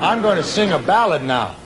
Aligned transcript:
I'm 0.00 0.22
going 0.22 0.36
to 0.36 0.42
sing 0.42 0.72
a 0.72 0.78
ballad 0.78 1.22
now. 1.22 1.56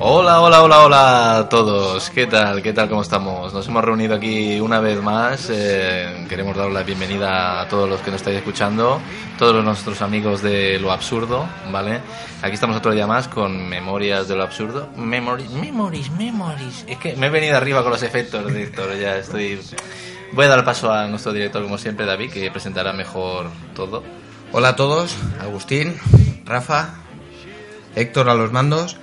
Hola, 0.00 0.40
hola, 0.40 0.62
hola, 0.62 0.84
hola 0.84 1.38
a 1.38 1.48
todos. 1.48 2.08
¿Qué 2.10 2.28
tal? 2.28 2.62
¿Qué 2.62 2.72
tal? 2.72 2.88
¿Cómo 2.88 3.02
estamos? 3.02 3.52
Nos 3.52 3.66
hemos 3.66 3.84
reunido 3.84 4.14
aquí 4.14 4.60
una 4.60 4.78
vez 4.78 5.02
más. 5.02 5.48
Eh, 5.50 6.24
queremos 6.28 6.56
dar 6.56 6.70
la 6.70 6.84
bienvenida 6.84 7.60
a 7.60 7.68
todos 7.68 7.88
los 7.88 8.00
que 8.00 8.12
nos 8.12 8.20
estáis 8.20 8.36
escuchando, 8.36 9.00
todos 9.38 9.64
nuestros 9.64 10.00
amigos 10.00 10.40
de 10.40 10.78
lo 10.78 10.92
absurdo, 10.92 11.48
¿vale? 11.72 12.00
Aquí 12.42 12.54
estamos 12.54 12.76
otro 12.76 12.92
día 12.92 13.08
más 13.08 13.26
con 13.26 13.68
Memorias 13.68 14.28
de 14.28 14.36
lo 14.36 14.44
absurdo. 14.44 14.88
Memories, 14.96 15.50
memories, 15.50 16.10
memories. 16.12 16.84
Es 16.86 16.98
que 16.98 17.16
me 17.16 17.26
he 17.26 17.30
venido 17.30 17.56
arriba 17.56 17.82
con 17.82 17.90
los 17.90 18.02
efectos, 18.04 18.46
director. 18.46 18.96
Ya 18.96 19.16
estoy. 19.16 19.60
Voy 20.32 20.44
a 20.44 20.48
dar 20.48 20.64
paso 20.64 20.92
a 20.92 21.06
nuestro 21.06 21.32
director, 21.32 21.62
como 21.62 21.78
siempre, 21.78 22.06
David, 22.06 22.30
que 22.30 22.50
presentará 22.50 22.92
mejor 22.92 23.50
todo. 23.74 24.04
Hola 24.52 24.70
a 24.70 24.76
todos, 24.76 25.16
Agustín, 25.40 25.96
Rafa, 26.44 26.94
Héctor 27.96 28.28
a 28.28 28.34
los 28.34 28.52
mandos. 28.52 28.96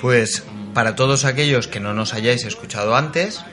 Pues 0.00 0.44
para 0.74 0.96
todos 0.96 1.24
aquellos 1.24 1.68
que 1.68 1.80
no 1.80 1.94
nos 1.94 2.14
hayáis 2.14 2.44
escuchado 2.44 2.96
antes, 2.96 3.44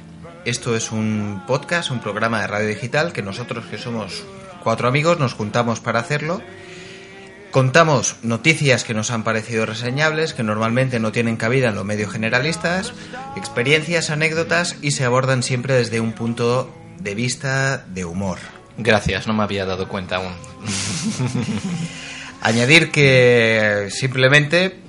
esto 0.46 0.76
es 0.76 0.92
un 0.92 1.44
podcast, 1.48 1.92
un 1.92 2.00
programa 2.00 2.42
de 2.42 2.48
radio 2.48 2.68
digital 2.68 3.14
que 3.14 3.22
nosotros 3.22 3.66
que 3.66 3.78
somos 3.78 4.24
cuatro 4.64 4.88
amigos 4.88 5.20
nos 5.20 5.34
juntamos 5.34 5.80
para 5.80 6.00
hacerlo. 6.00 6.42
Contamos 7.54 8.16
noticias 8.24 8.84
que 8.84 8.96
nos 8.96 9.12
han 9.12 9.24
parecido 9.24 9.68
reseñables, 9.68 10.34
que 10.34 10.42
normalmente 10.42 11.00
no 11.00 11.12
tienen 11.12 11.38
cabida 11.38 11.70
en 11.70 11.76
los 11.76 11.86
medios 11.86 12.12
generalistas, 12.12 12.96
experiencias, 13.36 14.10
anécdotas 14.10 14.76
y 14.82 14.90
se 14.90 15.06
abordan 15.06 15.44
siempre 15.44 15.76
desde 15.76 16.00
un 16.00 16.14
punto 16.14 16.74
de 16.98 17.14
vista 17.14 17.78
de 17.78 18.06
humor. 18.06 18.40
Gracias, 18.80 19.28
no 19.28 19.36
me 19.36 19.44
había 19.44 19.68
dado 19.68 19.88
cuenta 19.88 20.16
aún. 20.16 20.34
Añadir 22.42 22.90
que 22.90 23.90
simplemente 23.92 24.80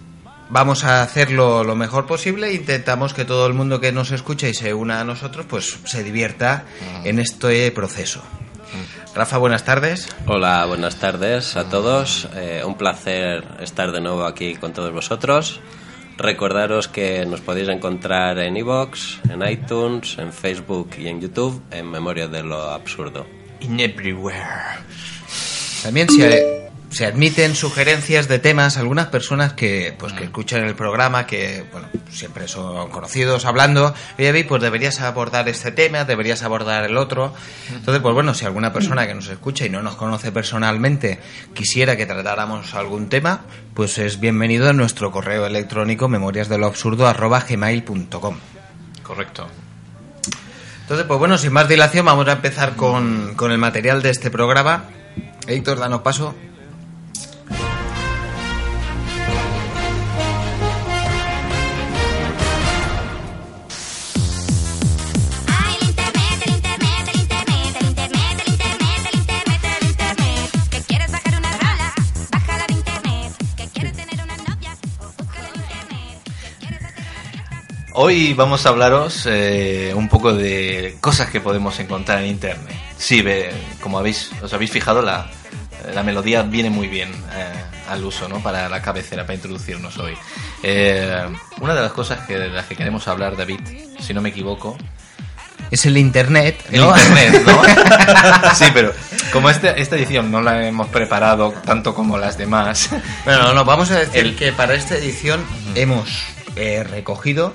vamos 0.49 0.85
a 0.85 1.03
hacerlo 1.03 1.65
lo 1.65 1.77
mejor 1.77 2.07
posible. 2.07 2.55
Intentamos 2.55 3.13
que 3.13 3.27
todo 3.27 3.47
el 3.47 3.53
mundo 3.53 3.79
que 3.79 3.93
nos 3.93 4.11
escucha 4.11 4.49
y 4.49 4.55
se 4.55 4.73
una 4.73 5.03
a 5.03 5.05
nosotros, 5.05 5.45
pues 5.47 5.81
se 5.85 6.03
divierta 6.03 6.65
en 7.05 7.19
este 7.19 7.71
proceso. 7.73 8.23
Rafa, 9.15 9.39
buenas 9.39 9.65
tardes. 9.65 10.09
Hola, 10.27 10.67
buenas 10.67 10.97
tardes 10.97 11.57
a 11.57 11.69
todos. 11.69 12.29
Eh, 12.35 12.63
un 12.67 12.77
placer 12.77 13.45
estar 13.61 13.93
de 13.93 14.01
nuevo 14.01 14.25
aquí 14.25 14.57
con 14.57 14.73
todos 14.73 14.93
vosotros. 14.93 15.61
Recordaros 16.17 16.89
que 16.89 17.25
nos 17.25 17.41
podéis 17.41 17.69
encontrar 17.69 18.41
en 18.41 18.57
iVoox, 18.57 19.21
en 19.31 19.49
iTunes, 19.49 20.19
en 20.19 20.33
Facebook 20.33 20.91
y 20.99 21.07
en 21.07 21.21
YouTube 21.21 21.63
en 21.71 21.91
Memoria 21.93 22.27
de 22.27 22.43
lo 22.43 22.61
Absurdo. 22.71 23.25
In 23.61 23.79
everywhere. 23.79 24.83
También 25.85 26.09
se, 26.09 26.64
se 26.95 27.07
admiten 27.07 27.57
sugerencias 27.57 28.29
de 28.29 28.39
temas. 28.39 28.77
Algunas 28.77 29.07
personas 29.07 29.55
que 29.55 29.97
pues 29.99 30.13
que 30.13 30.23
escuchan 30.25 30.63
el 30.63 30.77
programa, 30.77 31.27
que 31.27 31.65
bueno, 31.73 31.89
siempre 32.09 32.47
son 32.47 32.89
conocidos 32.91 33.47
hablando, 33.47 33.93
oye, 34.17 34.45
pues 34.45 34.63
deberías 34.63 35.01
abordar 35.01 35.49
este 35.49 35.73
tema, 35.73 36.05
deberías 36.05 36.45
abordar 36.45 36.85
el 36.85 36.97
otro. 36.97 37.35
Entonces, 37.75 38.01
pues 38.01 38.15
bueno, 38.15 38.33
si 38.33 38.45
alguna 38.45 38.73
persona 38.73 39.09
que 39.09 39.15
nos 39.15 39.29
escucha 39.29 39.67
y 39.67 39.71
no 39.71 39.83
nos 39.83 39.97
conoce 39.97 40.31
personalmente 40.31 41.19
quisiera 41.53 41.97
que 41.97 42.07
tratáramos 42.07 42.75
algún 42.75 43.09
tema, 43.09 43.41
pues 43.75 43.99
es 43.99 44.21
bienvenido 44.21 44.71
a 44.71 44.73
nuestro 44.73 45.11
correo 45.11 45.47
electrónico 45.47 46.09
memoriasdeloabsurdo@gmail.com. 46.09 48.37
Correcto. 49.03 49.49
Entonces, 50.83 51.07
pues 51.09 51.19
bueno, 51.19 51.39
sin 51.39 51.53
más 51.53 51.69
dilación, 51.69 52.07
vamos 52.07 52.29
a 52.29 52.35
empezar 52.35 52.77
con, 52.77 53.35
con 53.35 53.51
el 53.51 53.59
material 53.59 54.01
de 54.01 54.11
este 54.11 54.31
programa. 54.31 54.85
Héctor, 55.49 55.81
danos 55.81 56.03
paso. 56.03 56.37
Hoy 77.97 78.35
vamos 78.35 78.67
a 78.67 78.71
hablaros 78.71 79.25
eh, 79.31 79.93
un 79.95 80.09
poco 80.09 80.33
de 80.35 80.97
cosas 81.01 81.31
que 81.31 81.41
podemos 81.41 81.79
encontrar 81.79 82.21
en 82.23 82.27
internet. 82.31 82.75
Sí, 82.99 83.23
ve- 83.23 83.53
como 83.81 83.99
habéis, 83.99 84.31
os 84.43 84.53
habéis 84.53 84.73
fijado, 84.73 85.01
la, 85.01 85.27
la 85.95 86.03
melodía 86.03 86.43
viene 86.43 86.71
muy 86.71 86.89
bien 86.89 87.11
eh, 87.33 87.53
al 87.89 88.05
uso, 88.05 88.29
¿no? 88.29 88.41
Para 88.41 88.69
la 88.69 88.83
cabecera, 88.83 89.23
para 89.23 89.35
introducirnos 89.37 89.97
hoy. 89.99 90.15
Eh, 90.65 91.25
una 91.61 91.75
de 91.75 91.83
las 91.83 91.93
cosas 91.93 92.27
que, 92.27 92.37
de 92.37 92.49
las 92.49 92.67
que 92.67 92.75
queremos 92.75 93.07
hablar, 93.07 93.37
David, 93.37 93.61
si 94.01 94.13
no 94.13 94.21
me 94.21 94.31
equivoco, 94.31 94.77
Es 95.71 95.87
el 95.87 95.97
internet, 95.97 96.65
el 96.73 96.81
¿no? 96.81 96.89
internet, 96.99 97.45
¿no? 97.47 98.55
sí, 98.57 98.65
pero 98.75 98.93
como 99.33 99.51
este- 99.51 99.81
esta 99.81 99.95
edición 99.95 100.33
no 100.33 100.41
la 100.43 100.67
hemos 100.67 100.89
preparado 100.89 101.53
tanto 101.65 101.95
como 101.95 102.19
las 102.19 102.37
demás, 102.39 102.91
Bueno, 103.25 103.55
no, 103.55 103.65
vamos 103.65 103.93
a 103.93 104.01
decir 104.01 104.17
El- 104.27 104.37
que 104.37 104.53
para 104.53 104.75
esta 104.75 104.97
edición 104.97 105.45
hemos 105.77 106.09
eh, 106.57 106.83
recogido 106.83 107.55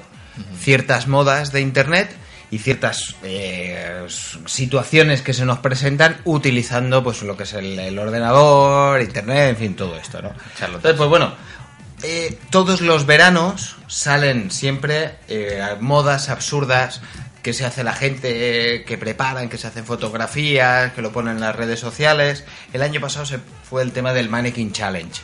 ciertas 0.58 1.08
modas 1.08 1.52
de 1.52 1.62
internet 1.62 2.16
y 2.52 2.60
ciertas 2.60 3.16
eh, 3.24 4.06
situaciones 4.46 5.22
que 5.22 5.34
se 5.34 5.46
nos 5.46 5.60
presentan 5.60 6.18
utilizando 6.26 7.04
pues 7.04 7.22
lo 7.22 7.38
que 7.38 7.44
es 7.44 7.54
el, 7.54 7.78
el 7.78 8.00
ordenador, 8.00 9.02
internet, 9.02 9.50
en 9.50 9.58
fin, 9.58 9.76
todo 9.76 9.96
esto, 9.98 10.22
¿no? 10.22 10.34
Charlotte. 10.58 10.78
Entonces, 10.78 10.98
pues 10.98 11.10
bueno, 11.10 11.34
eh, 12.02 12.38
todos 12.50 12.82
los 12.82 13.06
veranos 13.06 13.76
salen 13.88 14.52
siempre 14.52 15.16
eh, 15.28 15.62
modas 15.80 16.30
absurdas 16.30 17.02
que 17.44 17.54
se 17.54 17.66
hace 17.66 17.84
la 17.84 17.94
gente, 17.94 18.84
que 18.86 18.98
preparan, 18.98 19.48
que 19.48 19.58
se 19.58 19.68
hacen 19.68 19.86
fotografías, 19.86 20.92
que 20.94 21.02
lo 21.02 21.12
ponen 21.12 21.36
en 21.36 21.42
las 21.42 21.56
redes 21.56 21.80
sociales. 21.80 22.44
El 22.74 22.82
año 22.82 23.00
pasado 23.00 23.26
se 23.26 23.40
fue 23.70 23.82
el 23.82 23.92
tema 23.94 24.12
del 24.12 24.30
Mannequin 24.30 24.74
Challenge. 24.74 25.22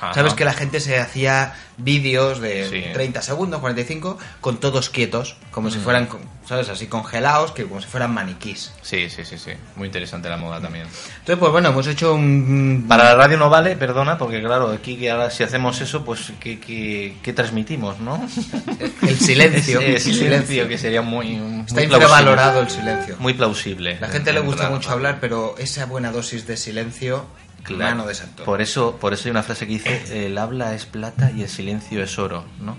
Ajá. 0.00 0.14
Sabes 0.14 0.34
que 0.34 0.44
la 0.44 0.52
gente 0.52 0.80
se 0.80 0.98
hacía 0.98 1.54
vídeos 1.78 2.40
de 2.40 2.68
Sí. 2.68 2.84
30 2.92 3.22
segundos, 3.22 3.60
45, 3.60 4.18
con 4.40 4.58
todos 4.58 4.90
quietos, 4.90 5.36
como 5.50 5.68
Mm. 5.68 5.72
si 5.72 5.78
fueran, 5.78 6.06
con- 6.06 6.20
¿sabes? 6.46 6.68
Así 6.68 6.86
congelados, 6.86 7.52
que 7.52 7.64
como 7.64 7.80
si 7.80 7.86
fueran 7.88 8.12
maniquís. 8.14 8.72
sí, 8.82 9.08
sí, 9.10 9.24
sí, 9.24 9.36
sí, 9.38 9.50
muy 9.74 9.86
interesante 9.86 10.28
la 10.28 10.36
moda 10.36 10.60
también. 10.60 10.86
Entonces, 10.86 11.36
pues 11.38 11.50
bueno, 11.52 11.68
hemos 11.70 11.86
hecho 11.86 12.14
un... 12.14 12.84
Para 12.88 13.04
la 13.04 13.14
radio 13.16 13.36
no 13.38 13.50
vale, 13.50 13.76
perdona, 13.76 14.16
porque 14.18 14.40
claro, 14.42 14.70
aquí 14.70 14.96
que 14.96 15.10
ahora 15.10 15.30
si 15.30 15.42
hacemos 15.42 15.80
eso, 15.80 16.04
pues 16.04 16.32
¿qué, 16.40 16.58
qué, 16.60 17.16
qué 17.22 17.32
transmitimos, 17.32 17.98
no? 18.00 18.26
El 19.02 19.18
silencio. 19.18 19.80
Ese 19.80 20.12
silencio 20.14 20.68
que 20.68 20.78
sería 20.78 21.02
muy, 21.02 21.36
muy 21.36 21.60
Está 21.60 21.74
plausible. 21.74 21.96
infravalorado 21.96 22.60
el 22.60 22.70
silencio. 22.70 23.16
Muy 23.18 23.34
plausible. 23.34 23.98
La 24.00 24.08
gente 24.08 24.32
le 24.32 24.40
gusta 24.40 24.70
mucho 24.70 24.90
hablar, 24.90 25.18
pero 25.20 25.54
esa 25.58 25.84
buena 25.86 26.12
dosis 26.12 26.46
de 26.46 26.56
silencio, 26.56 27.26
Claro. 27.62 27.96
mano 27.96 28.06
de 28.06 28.14
santo. 28.14 28.44
Por 28.44 28.60
eso, 28.62 28.96
por 28.96 29.12
eso 29.12 29.24
hay 29.24 29.30
una 29.32 29.42
frase 29.42 29.66
que 29.66 29.72
dice, 29.72 30.26
el 30.26 30.38
habla 30.38 30.74
es 30.74 30.86
plata 30.86 31.30
y 31.34 31.42
el 31.42 31.48
silencio 31.48 32.02
es 32.02 32.18
oro, 32.18 32.44
¿no? 32.60 32.76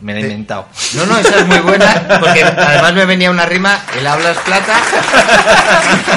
Me 0.00 0.14
la 0.14 0.18
he 0.18 0.22
inventado. 0.22 0.66
No, 0.94 1.06
no, 1.06 1.16
esa 1.16 1.38
es 1.40 1.46
muy 1.46 1.58
buena, 1.58 2.18
porque 2.18 2.42
además 2.42 2.92
me 2.94 3.04
venía 3.04 3.30
una 3.30 3.46
rima, 3.46 3.78
el 3.96 4.06
habla 4.06 4.32
es 4.32 4.38
plata, 4.38 4.80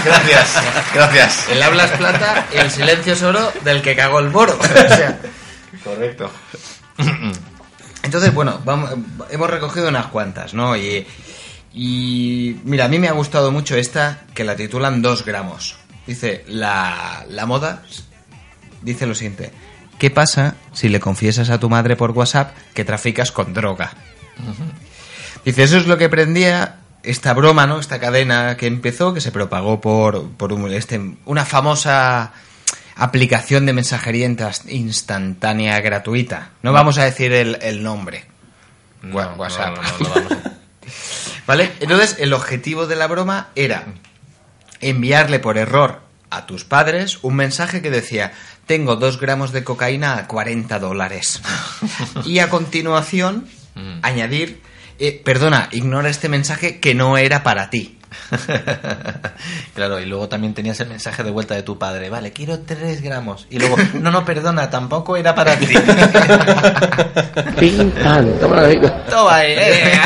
gracias, 0.05 0.63
gracias. 0.93 1.49
el 1.49 1.61
habla 1.61 1.83
es 1.83 1.91
plata 1.91 2.47
y 2.51 2.57
el 2.57 2.71
silencio 2.71 3.13
es 3.13 3.21
oro 3.21 3.51
del 3.63 3.81
que 3.81 3.95
cagó 3.95 4.19
el 4.19 4.29
moro. 4.31 4.57
O 4.63 4.95
sea, 4.95 5.19
Correcto. 5.83 6.31
Entonces, 8.01 8.33
bueno, 8.33 8.59
vamos, 8.65 8.91
hemos 9.29 9.49
recogido 9.49 9.89
unas 9.89 10.07
cuantas, 10.07 10.53
¿no? 10.55 10.75
Y, 10.75 11.05
y 11.73 12.59
mira, 12.63 12.85
a 12.85 12.87
mí 12.87 12.97
me 12.97 13.07
ha 13.07 13.11
gustado 13.11 13.51
mucho 13.51 13.75
esta 13.75 14.21
que 14.33 14.43
la 14.43 14.55
titulan 14.55 15.01
Dos 15.03 15.25
gramos. 15.25 15.75
Dice, 16.07 16.43
la, 16.47 17.25
la 17.29 17.45
moda 17.45 17.83
dice 18.81 19.05
lo 19.07 19.15
siguiente. 19.15 19.51
¿Qué 19.97 20.11
pasa 20.11 20.55
si 20.73 20.89
le 20.89 20.99
confiesas 20.99 21.49
a 21.49 21.59
tu 21.59 21.69
madre 21.69 21.95
por 21.95 22.11
WhatsApp 22.11 22.55
que 22.73 22.83
traficas 22.85 23.31
con 23.31 23.53
droga? 23.53 23.91
Dice, 25.43 25.63
eso 25.63 25.77
es 25.77 25.87
lo 25.87 25.97
que 25.97 26.09
prendía 26.09 26.77
esta 27.03 27.33
broma, 27.33 27.65
¿no? 27.67 27.79
Esta 27.79 27.99
cadena 27.99 28.57
que 28.57 28.67
empezó, 28.67 29.13
que 29.13 29.21
se 29.21 29.31
propagó 29.31 29.79
por, 29.81 30.29
por 30.31 30.51
un- 30.53 30.71
este, 30.73 30.99
una 31.25 31.45
famosa 31.45 32.33
aplicación 32.97 33.65
de 33.65 33.73
mensajería 33.73 34.25
instantánea 34.67 35.79
gratuita. 35.81 36.49
No 36.61 36.73
vamos 36.73 36.97
a 36.97 37.03
decir 37.05 37.31
el, 37.31 37.57
el 37.61 37.83
nombre. 37.83 38.25
No, 39.01 39.15
WhatsApp. 39.37 39.75
no, 39.77 39.81
no, 39.81 39.89
no 39.99 40.09
vamos 40.15 40.31
a- 40.31 40.51
¿Vale? 41.47 41.71
Entonces, 41.79 42.17
el 42.19 42.33
objetivo 42.33 42.87
de 42.87 42.95
la 42.95 43.07
broma 43.07 43.49
era 43.55 43.85
enviarle 44.81 45.39
por 45.39 45.57
error 45.57 46.01
a 46.29 46.45
tus 46.45 46.65
padres 46.65 47.19
un 47.21 47.35
mensaje 47.35 47.81
que 47.81 47.91
decía, 47.91 48.33
tengo 48.65 48.95
dos 48.95 49.19
gramos 49.19 49.51
de 49.51 49.63
cocaína 49.63 50.17
a 50.17 50.27
40 50.27 50.79
dólares. 50.79 51.41
Y 52.25 52.39
a 52.39 52.49
continuación, 52.49 53.47
Mm. 53.75 53.99
añadir, 54.03 54.61
eh, 54.99 55.21
perdona, 55.23 55.67
ignora 55.73 56.09
este 56.09 56.29
mensaje 56.29 56.79
que 56.79 56.95
no 56.95 57.17
era 57.17 57.43
para 57.43 57.69
ti. 57.69 57.99
Claro, 59.75 59.99
y 59.99 60.05
luego 60.05 60.29
también 60.29 60.53
tenías 60.53 60.79
el 60.79 60.87
mensaje 60.87 61.21
de 61.21 61.31
vuelta 61.31 61.53
de 61.53 61.61
tu 61.61 61.77
padre. 61.77 62.09
Vale, 62.09 62.31
quiero 62.31 62.59
tres 62.61 63.01
gramos. 63.01 63.45
Y 63.49 63.59
luego, 63.59 63.75
no, 63.95 64.09
no, 64.09 64.23
perdona, 64.23 64.69
tampoco 64.69 65.17
era 65.17 65.35
para 65.35 65.57
ti. 65.57 65.73
Toma 69.09 69.45
eh. 69.45 69.99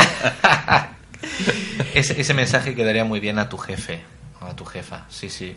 ese, 1.93 2.19
ese 2.19 2.33
mensaje 2.33 2.73
quedaría 2.73 3.05
muy 3.05 3.19
bien 3.19 3.37
a 3.37 3.47
tu 3.47 3.59
jefe 3.59 4.01
a 4.41 4.55
tu 4.55 4.65
jefa. 4.65 5.05
Sí, 5.09 5.29
sí. 5.29 5.55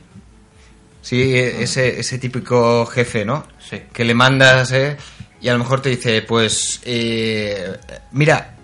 Sí, 1.01 1.35
e- 1.35 1.63
ese, 1.63 1.99
ese 2.01 2.19
típico 2.19 2.87
jefe, 2.87 3.25
¿no? 3.25 3.47
Sí. 3.59 3.83
Que 3.93 4.05
le 4.05 4.15
mandas, 4.15 4.71
¿eh? 4.73 4.97
Y 5.41 5.49
a 5.49 5.53
lo 5.53 5.59
mejor 5.59 5.83
te 5.83 5.89
dice, 5.91 6.23
pues, 6.23 6.81
eh, 6.85 7.77
mira, 8.13 8.55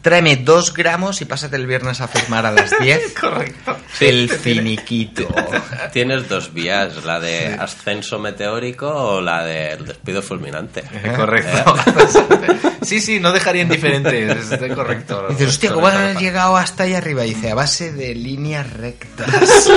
tráeme 0.00 0.36
dos 0.36 0.72
gramos 0.72 1.20
y 1.20 1.26
pásate 1.26 1.56
el 1.56 1.66
viernes 1.66 2.00
a 2.00 2.08
firmar 2.08 2.46
a 2.46 2.52
las 2.52 2.78
10. 2.78 3.12
Correcto. 3.20 3.76
el 4.00 4.30
finiquito. 4.30 5.28
Tienes 5.92 6.28
dos 6.28 6.54
vías, 6.54 7.04
la 7.04 7.20
de 7.20 7.54
ascenso 7.54 8.18
meteórico 8.18 8.88
o 8.88 9.20
la 9.20 9.44
del 9.44 9.84
despido 9.84 10.22
fulminante. 10.22 10.82
Correcto. 11.14 11.74
Sí, 12.86 13.00
sí, 13.00 13.18
no 13.18 13.32
dejaría 13.32 13.62
indiferentes. 13.62 14.52
Es 14.52 14.74
correcto. 14.74 15.26
Dices, 15.28 15.48
hostia, 15.48 15.72
¿cómo 15.72 15.88
has 15.88 16.20
llegado 16.20 16.56
hasta 16.56 16.84
ahí 16.84 16.94
arriba? 16.94 17.26
Y 17.26 17.34
dice, 17.34 17.50
a 17.50 17.56
base 17.56 17.92
de 17.92 18.14
líneas 18.14 18.72
rectas. 18.72 19.28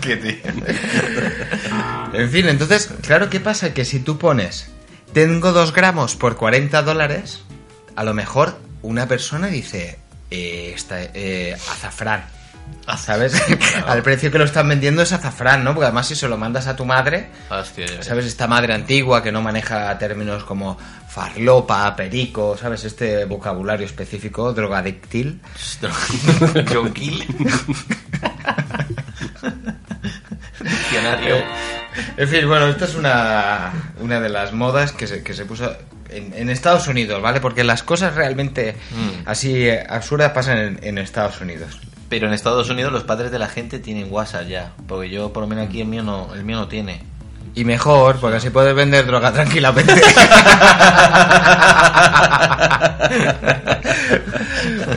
Qué 0.00 0.16
tío. 0.16 0.36
en 2.12 2.30
fin, 2.30 2.48
entonces, 2.48 2.90
claro, 3.02 3.28
¿qué 3.28 3.40
pasa? 3.40 3.74
Que 3.74 3.84
si 3.84 3.98
tú 3.98 4.18
pones, 4.18 4.68
tengo 5.12 5.50
dos 5.52 5.72
gramos 5.72 6.14
por 6.14 6.36
40 6.36 6.80
dólares, 6.82 7.42
a 7.96 8.04
lo 8.04 8.14
mejor 8.14 8.56
una 8.82 9.08
persona 9.08 9.48
dice, 9.48 9.98
eh, 10.30 10.76
eh, 11.14 11.56
azafrán. 11.72 12.24
¿Sabes? 12.98 13.40
Al 13.86 14.02
precio 14.02 14.30
que 14.30 14.38
lo 14.38 14.44
están 14.44 14.68
vendiendo 14.68 15.02
es 15.02 15.12
azafrán, 15.12 15.62
¿no? 15.64 15.72
Porque 15.72 15.86
además 15.86 16.06
si 16.08 16.14
se 16.16 16.28
lo 16.28 16.36
mandas 16.36 16.66
a 16.66 16.74
tu 16.76 16.84
madre, 16.84 17.28
Hostia. 17.48 18.02
¿sabes? 18.02 18.26
Esta 18.26 18.46
madre 18.48 18.74
antigua 18.74 19.22
que 19.22 19.30
no 19.32 19.40
maneja 19.40 19.96
términos 19.98 20.42
como 20.44 20.76
farlopa, 21.08 21.94
perico, 21.94 22.56
¿sabes? 22.56 22.84
Este 22.84 23.24
vocabulario 23.24 23.86
específico, 23.86 24.52
drogadictil. 24.52 25.40
Jonquil. 26.72 27.24
Diccionario. 30.60 31.36
En 32.16 32.26
fin, 32.26 32.48
bueno, 32.48 32.68
esta 32.68 32.86
es 32.86 32.94
una, 32.94 33.70
una 34.00 34.18
de 34.18 34.30
las 34.30 34.54
modas 34.54 34.92
que 34.92 35.06
se, 35.06 35.22
que 35.22 35.34
se 35.34 35.44
puso 35.44 35.76
en, 36.08 36.32
en 36.34 36.48
Estados 36.48 36.88
Unidos, 36.88 37.20
¿vale? 37.20 37.38
Porque 37.38 37.64
las 37.64 37.82
cosas 37.82 38.14
realmente 38.14 38.76
Mm. 38.92 39.28
así 39.28 39.68
absurdas 39.70 40.32
pasan 40.32 40.56
en, 40.58 40.78
en 40.82 40.96
Estados 40.96 41.38
Unidos. 41.42 41.78
Pero 42.12 42.26
en 42.26 42.34
Estados 42.34 42.68
Unidos 42.68 42.92
los 42.92 43.04
padres 43.04 43.30
de 43.30 43.38
la 43.38 43.48
gente 43.48 43.78
tienen 43.78 44.08
WhatsApp 44.12 44.46
ya. 44.46 44.72
Porque 44.86 45.08
yo, 45.08 45.32
por 45.32 45.40
lo 45.44 45.46
menos 45.46 45.66
aquí, 45.66 45.80
el 45.80 45.86
mío 45.88 46.02
no, 46.02 46.34
el 46.34 46.44
mío 46.44 46.56
no 46.58 46.68
tiene. 46.68 47.00
Y 47.54 47.64
mejor, 47.64 48.16
porque 48.20 48.36
así 48.36 48.50
puedes 48.50 48.74
vender 48.74 49.06
droga 49.06 49.32
tranquilamente. 49.32 49.94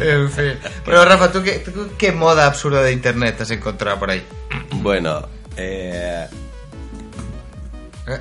en 0.01 0.31
fin. 0.31 0.53
Bueno, 0.85 1.05
Rafa, 1.05 1.31
¿tú 1.31 1.43
qué, 1.43 1.59
tú 1.59 1.89
qué 1.97 2.11
moda 2.11 2.45
absurda 2.47 2.81
de 2.81 2.91
internet 2.91 3.39
has 3.41 3.51
encontrado 3.51 3.99
por 3.99 4.11
ahí? 4.11 4.23
Bueno, 4.75 5.27
eh, 5.57 6.27
¿Eh? 8.07 8.19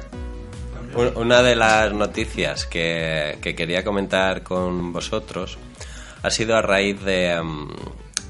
un- 0.95 1.13
una 1.17 1.43
de 1.43 1.57
las 1.57 1.93
noticias 1.93 2.67
que, 2.67 3.39
que 3.43 3.55
quería 3.55 3.85
comentar 3.85 4.43
con 4.43 4.93
vosotros 4.93 5.59
ha 6.23 6.31
sido 6.31 6.57
a 6.57 6.63
raíz 6.63 7.03
de, 7.05 7.41
mm, 7.43 7.69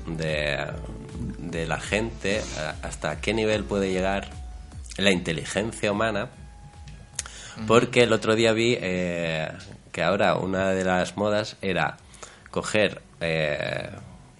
de, 0.06 0.58
de 1.38 1.66
la 1.66 1.80
gente, 1.80 2.42
a- 2.58 2.86
hasta 2.86 3.20
qué 3.20 3.34
nivel 3.34 3.64
puede 3.64 3.90
llegar 3.92 4.28
la 4.96 5.10
inteligencia 5.10 5.90
humana, 5.92 6.28
porque 7.66 8.02
el 8.02 8.12
otro 8.12 8.34
día 8.34 8.52
vi 8.52 8.76
eh, 8.80 9.48
que 9.92 10.02
ahora 10.02 10.34
una 10.36 10.70
de 10.70 10.84
las 10.84 11.16
modas 11.16 11.56
era 11.62 11.96
coger 12.50 13.00
eh, 13.20 13.90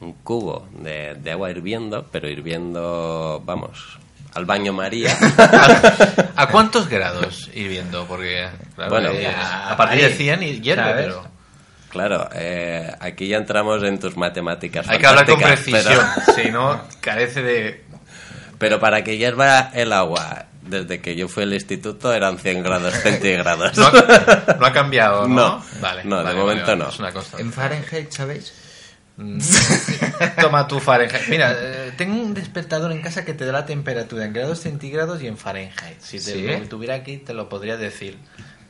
un 0.00 0.12
cubo 0.14 0.66
de, 0.72 1.14
de 1.14 1.30
agua 1.32 1.50
hirviendo, 1.50 2.06
pero 2.10 2.28
hirviendo, 2.28 3.40
vamos, 3.44 3.98
al 4.34 4.44
baño 4.46 4.72
María. 4.72 5.16
¿A 6.36 6.48
cuántos 6.48 6.88
grados 6.88 7.50
hirviendo? 7.54 8.04
Porque, 8.06 8.48
claro, 8.74 8.90
Bueno, 8.90 9.10
eh, 9.10 9.32
pues, 9.34 9.46
a 9.48 9.76
partir 9.76 10.00
de 10.00 10.06
ahí, 10.06 10.12
100 10.14 10.42
y 10.42 10.60
hierve, 10.60 10.92
pero... 10.94 11.33
Claro, 11.94 12.28
eh, 12.34 12.92
aquí 12.98 13.28
ya 13.28 13.36
entramos 13.36 13.80
en 13.84 14.00
tus 14.00 14.16
matemáticas. 14.16 14.88
Hay 14.88 14.98
que 14.98 15.06
hablar 15.06 15.26
con 15.26 15.38
precisión, 15.38 15.84
Pero, 15.84 16.02
si 16.34 16.50
no, 16.50 16.80
carece 17.00 17.40
de... 17.40 17.84
pero 18.58 18.80
para 18.80 19.04
que 19.04 19.16
hierva 19.16 19.70
el 19.72 19.92
agua, 19.92 20.46
desde 20.62 21.00
que 21.00 21.14
yo 21.14 21.28
fui 21.28 21.44
al 21.44 21.54
instituto 21.54 22.12
eran 22.12 22.36
100 22.38 22.64
grados 22.64 22.94
centígrados. 22.94 23.78
No 23.78 23.86
ha, 23.86 24.56
no 24.58 24.66
ha 24.66 24.72
cambiado, 24.72 25.28
¿no? 25.28 25.34
No. 25.36 25.64
vale. 25.80 26.02
No, 26.02 26.18
de 26.18 26.24
vale, 26.24 26.36
momento 26.36 26.66
vale, 26.66 26.78
no. 26.78 26.88
Es 26.88 26.98
una. 26.98 27.12
En 27.38 27.52
Fahrenheit, 27.52 28.10
¿sabéis? 28.10 28.52
Toma 30.40 30.66
tu 30.66 30.80
Fahrenheit. 30.80 31.28
Mira, 31.28 31.54
eh, 31.56 31.92
tengo 31.96 32.20
un 32.20 32.34
despertador 32.34 32.90
en 32.90 33.02
casa 33.02 33.24
que 33.24 33.34
te 33.34 33.46
da 33.46 33.52
la 33.52 33.66
temperatura 33.66 34.24
en 34.24 34.32
grados 34.32 34.58
centígrados 34.58 35.22
y 35.22 35.28
en 35.28 35.38
Fahrenheit. 35.38 36.00
Si 36.00 36.18
te, 36.18 36.32
¿Sí? 36.32 36.42
lo 36.42 36.66
tuviera 36.66 36.96
aquí, 36.96 37.18
te 37.18 37.34
lo 37.34 37.48
podría 37.48 37.76
decir. 37.76 38.18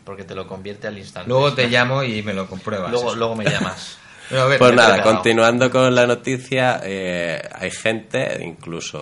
Porque 0.05 0.25
te 0.25 0.35
lo 0.35 0.47
convierte 0.47 0.87
al 0.87 0.99
instante. 0.99 1.29
Luego 1.29 1.55
te 1.55 1.67
llamo 1.69 2.03
y 2.03 2.23
me 2.23 2.35
lo 2.35 2.47
compruebas. 2.47 2.91
Luego, 2.91 3.09
eso. 3.09 3.17
luego 3.17 3.37
me 3.37 3.45
llamas. 3.45 3.99
Pero 4.29 4.43
a 4.43 4.47
ver, 4.47 4.59
Pues 4.59 4.75
nada, 4.75 4.95
preparado. 4.95 5.17
continuando 5.17 5.71
con 5.71 5.95
la 5.95 6.07
noticia, 6.07 6.81
eh, 6.83 7.43
hay 7.59 7.71
gente, 7.71 8.39
incluso 8.43 8.99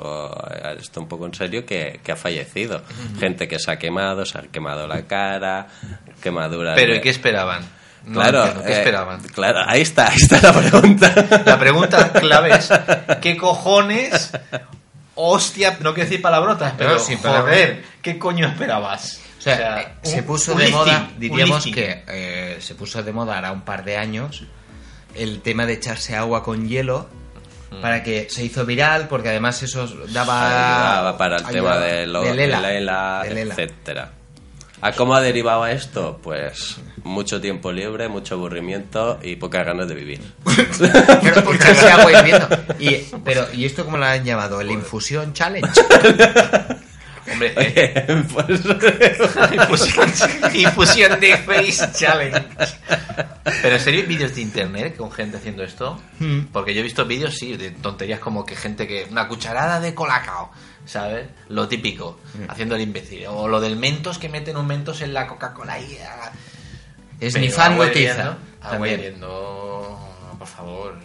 eh, 0.50 0.76
esto 0.80 1.00
un 1.00 1.06
poco 1.09 1.26
en 1.26 1.35
serio, 1.35 1.64
que, 1.64 2.00
que 2.02 2.11
ha 2.12 2.16
fallecido. 2.16 2.82
Gente 3.21 3.47
que 3.47 3.61
se 3.61 3.71
ha 3.71 3.76
quemado, 3.78 4.25
se 4.25 4.38
ha 4.38 4.42
quemado 4.42 4.88
la 4.88 5.02
cara, 5.06 5.68
quemaduras. 6.21 6.75
Pero 6.75 6.92
de- 6.94 6.99
¿y 6.99 7.00
qué 7.02 7.11
esperaban? 7.11 7.62
No 8.04 8.14
claro, 8.21 8.38
entiendo, 8.40 8.64
¿qué 8.64 8.73
eh, 8.73 8.78
esperaban? 8.78 9.21
Claro, 9.32 9.61
ahí 9.64 9.80
está, 9.82 10.09
ahí 10.11 10.16
está 10.21 10.40
la 10.40 10.52
pregunta. 10.61 11.42
La 11.47 11.56
pregunta 11.59 12.12
clave 12.14 12.50
es: 12.56 12.68
¿qué 13.21 13.37
cojones? 13.37 14.32
Hostia, 15.14 15.76
no 15.80 15.94
quiero 15.94 16.09
decir 16.09 16.21
palabrotas, 16.23 16.75
pero 16.76 16.99
sin 16.99 17.18
joder. 17.18 17.85
¿qué 18.02 18.18
coño 18.18 18.47
esperabas? 18.49 19.21
O 19.42 19.44
sea, 19.44 19.80
eh, 19.80 19.88
se 20.02 20.20
un- 20.20 20.25
puso 20.26 20.54
de 20.54 20.68
moda, 20.68 21.11
diríamos 21.18 21.64
que 21.64 22.04
eh, 22.06 22.58
se 22.61 22.76
puso 22.76 23.02
de 23.02 23.12
moda 23.12 23.34
ahora 23.34 23.50
un 23.50 23.62
par 23.62 23.84
de 23.84 23.96
años 23.96 24.44
el 25.16 25.40
tema 25.42 25.66
de 25.66 25.72
echarse 25.72 26.14
agua 26.14 26.44
con 26.44 26.68
hielo 26.68 27.08
para 27.80 28.04
que 28.04 28.28
se 28.30 28.44
hizo 28.44 28.64
viral 28.64 29.08
porque 29.08 29.30
además 29.30 29.61
eso 29.64 29.88
daba 30.12 30.84
Ayudaba 31.00 31.18
para 31.18 31.37
el 31.38 31.44
tema 31.46 31.76
de 31.78 32.06
lo 32.06 32.22
etcétera. 32.25 34.12
¿A 34.80 34.92
cómo 34.92 35.14
ha 35.14 35.20
derivado 35.20 35.66
esto? 35.66 36.20
Pues 36.22 36.76
mucho 37.02 37.40
tiempo 37.40 37.72
libre, 37.72 38.08
mucho 38.08 38.34
aburrimiento 38.37 39.18
y 39.22 39.37
pocas 39.37 39.64
ganas 39.66 39.88
de 39.88 39.94
vivir. 39.96 40.20
Agua 41.92 42.12
hirviendo. 42.18 42.49
Y, 42.78 42.96
pero, 43.25 43.46
¿y 43.52 43.64
esto 43.64 43.84
cómo 43.84 43.96
lo 43.96 44.04
han 44.06 44.25
llamado? 44.25 44.61
¿El 44.61 44.70
infusión 44.70 45.32
challenge? 45.32 45.80
Hombre, 47.31 47.52
eh, 47.57 48.25
pues, 48.33 48.61
infusión, 49.52 50.12
infusión 50.55 51.21
de 51.21 51.37
Face 51.37 51.93
Challenge. 51.93 52.43
Pero 53.62 53.76
en 53.76 53.81
serio, 53.81 54.00
¿hay 54.00 54.07
vídeos 54.07 54.35
de 54.35 54.41
internet 54.41 54.97
con 54.97 55.11
gente 55.12 55.37
haciendo 55.37 55.62
esto? 55.62 56.00
Hmm. 56.19 56.47
Porque 56.52 56.75
yo 56.75 56.81
he 56.81 56.83
visto 56.83 57.05
vídeos, 57.05 57.35
sí, 57.37 57.57
de 57.57 57.71
tonterías 57.71 58.19
como 58.21 58.45
que 58.45 58.57
gente 58.57 58.87
que. 58.87 59.07
Una 59.11 59.29
cucharada 59.29 59.79
de 59.81 59.95
colacao, 59.95 60.50
¿sabes? 60.85 61.29
Lo 61.49 61.69
típico, 61.69 62.19
Hmm. 62.35 62.50
haciendo 62.50 62.75
el 62.76 62.83
imbécil. 62.83 63.26
O 63.29 63.47
lo 63.49 63.61
del 63.61 63.76
mentos 63.76 64.19
que 64.19 64.29
meten 64.29 64.57
un 64.57 64.67
mentos 64.67 65.00
en 65.02 65.14
la 65.14 65.26
Coca-Cola 65.26 65.79
y. 65.79 65.99
Agua 68.61 68.71
También. 68.73 68.95
hirviendo, 69.00 69.99
por 70.38 70.49
favor. 70.49 70.99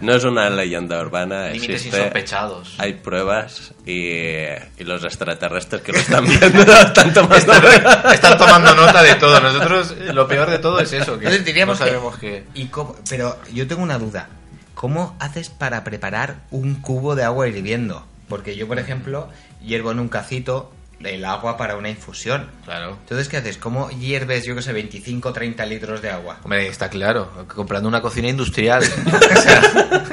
No 0.00 0.14
es 0.14 0.24
una 0.24 0.48
leyenda 0.50 1.00
urbana, 1.00 1.48
límites 1.48 1.76
existe, 1.76 1.98
insospechados. 1.98 2.74
hay 2.78 2.94
pruebas 2.94 3.74
y, 3.84 4.10
y 4.10 4.84
los 4.84 5.04
extraterrestres 5.04 5.82
que 5.82 5.92
lo 5.92 5.98
están 5.98 6.24
viendo 6.26 6.72
están 6.80 7.12
tomando. 7.12 7.36
Están, 7.36 8.12
están 8.14 8.38
tomando 8.38 8.74
nota 8.74 9.02
de 9.02 9.14
todo. 9.14 9.40
Nosotros, 9.40 9.94
lo 10.12 10.26
peor 10.26 10.50
de 10.50 10.58
todo 10.58 10.80
es 10.80 10.92
eso, 10.92 11.18
que 11.18 11.26
Entonces 11.26 11.44
diríamos 11.44 11.78
no 11.78 11.86
sabemos 11.86 12.16
que, 12.18 12.44
que... 12.52 12.60
¿y 12.60 12.66
cómo? 12.66 12.96
Pero 13.08 13.38
yo 13.52 13.66
tengo 13.66 13.82
una 13.82 13.98
duda. 13.98 14.28
¿Cómo 14.74 15.16
haces 15.20 15.48
para 15.48 15.84
preparar 15.84 16.42
un 16.50 16.74
cubo 16.76 17.14
de 17.14 17.24
agua 17.24 17.48
hirviendo? 17.48 18.06
Porque 18.28 18.56
yo, 18.56 18.66
por 18.66 18.78
ejemplo, 18.78 19.28
hiervo 19.62 19.90
en 19.92 20.00
un 20.00 20.08
cacito 20.08 20.70
el 21.04 21.24
agua 21.24 21.56
para 21.56 21.76
una 21.76 21.88
infusión. 21.90 22.50
Claro. 22.64 22.96
Entonces, 23.02 23.28
¿qué 23.28 23.36
haces? 23.36 23.58
¿Cómo 23.58 23.90
hierves, 23.90 24.44
yo 24.44 24.54
que 24.56 24.62
sé, 24.62 24.72
25 24.72 25.28
o 25.28 25.32
30 25.32 25.64
litros 25.66 26.02
de 26.02 26.10
agua? 26.10 26.38
Hombre, 26.42 26.66
está 26.68 26.88
claro, 26.88 27.30
comprando 27.54 27.88
una 27.88 28.00
cocina 28.00 28.28
industrial. 28.28 28.82
O 29.36 29.40
sea, 29.40 29.60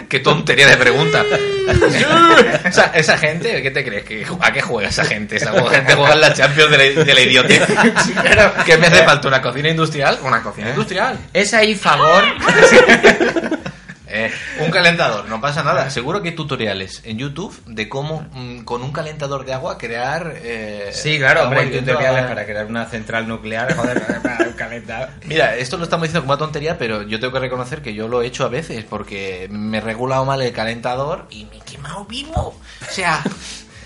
qué 0.09 0.19
tontería 0.19 0.67
de 0.67 0.77
pregunta. 0.77 1.23
O 2.65 2.71
sea, 2.71 2.91
esa 2.95 3.17
gente, 3.17 3.61
¿qué 3.61 3.71
te 3.71 3.83
crees? 3.85 4.03
¿Que- 4.03 4.25
¿A 4.41 4.51
qué 4.51 4.61
juega 4.61 4.89
esa 4.89 5.05
gente? 5.05 5.37
Esa 5.37 5.53
gente 5.69 5.93
juega 5.95 6.13
en 6.13 6.21
la 6.21 6.33
Champions 6.33 6.71
de 6.71 6.77
la, 6.95 7.03
de 7.05 7.13
la 7.13 7.21
idiotez. 7.21 7.61
¿Qué 8.65 8.77
me 8.77 8.87
hace 8.87 9.03
falta? 9.03 9.27
¿Una 9.29 9.41
cocina 9.41 9.69
industrial? 9.69 10.19
Una 10.23 10.41
cocina 10.43 10.69
industrial. 10.69 11.17
Es 11.33 11.53
ahí 11.53 11.75
Fagor. 11.75 12.23
Eh, 14.15 14.31
un 14.59 14.69
calentador, 14.69 15.27
no 15.27 15.41
pasa 15.41 15.63
nada. 15.63 15.89
Seguro 15.89 16.21
que 16.21 16.29
hay 16.29 16.35
tutoriales 16.35 17.01
en 17.03 17.17
YouTube 17.17 17.59
de 17.65 17.89
cómo 17.89 18.27
mm, 18.33 18.59
con 18.59 18.83
un 18.83 18.91
calentador 18.91 19.43
de 19.43 19.53
agua 19.53 19.77
crear... 19.79 20.33
eh, 20.37 20.91
Sí, 20.93 21.17
claro, 21.17 21.39
agua 21.41 21.43
hombre, 21.47 21.59
hay 21.61 21.65
hirviendo 21.67 21.91
tutoriales 21.93 22.23
a- 22.25 22.27
para 22.27 22.45
crear 22.45 22.65
una 22.67 22.85
central 22.85 23.27
nuclear, 23.27 23.75
joder, 23.75 24.01
para 24.23 24.45
un 24.47 24.53
calentador. 24.53 25.09
Mira, 25.25 25.55
esto 25.55 25.77
lo 25.77 25.83
estamos 25.85 26.03
diciendo 26.03 26.21
como 26.21 26.33
una 26.33 26.39
tontería, 26.39 26.77
pero 26.77 27.01
yo 27.01 27.19
tengo 27.19 27.33
que 27.33 27.39
reconocer 27.39 27.81
que 27.81 27.93
yo 27.95 28.07
lo 28.07 28.21
he 28.21 28.27
hecho 28.27 28.45
a 28.45 28.49
veces 28.49 28.85
porque 28.87 29.47
me 29.49 29.79
he 29.79 29.81
regulado 29.81 30.25
mal 30.25 30.41
el 30.41 30.53
calentador 30.53 31.25
y 31.31 31.45
me 31.45 31.57
he 31.57 31.61
quemado 31.61 32.05
vivo. 32.05 32.59
O 32.87 32.91
sea, 32.91 33.23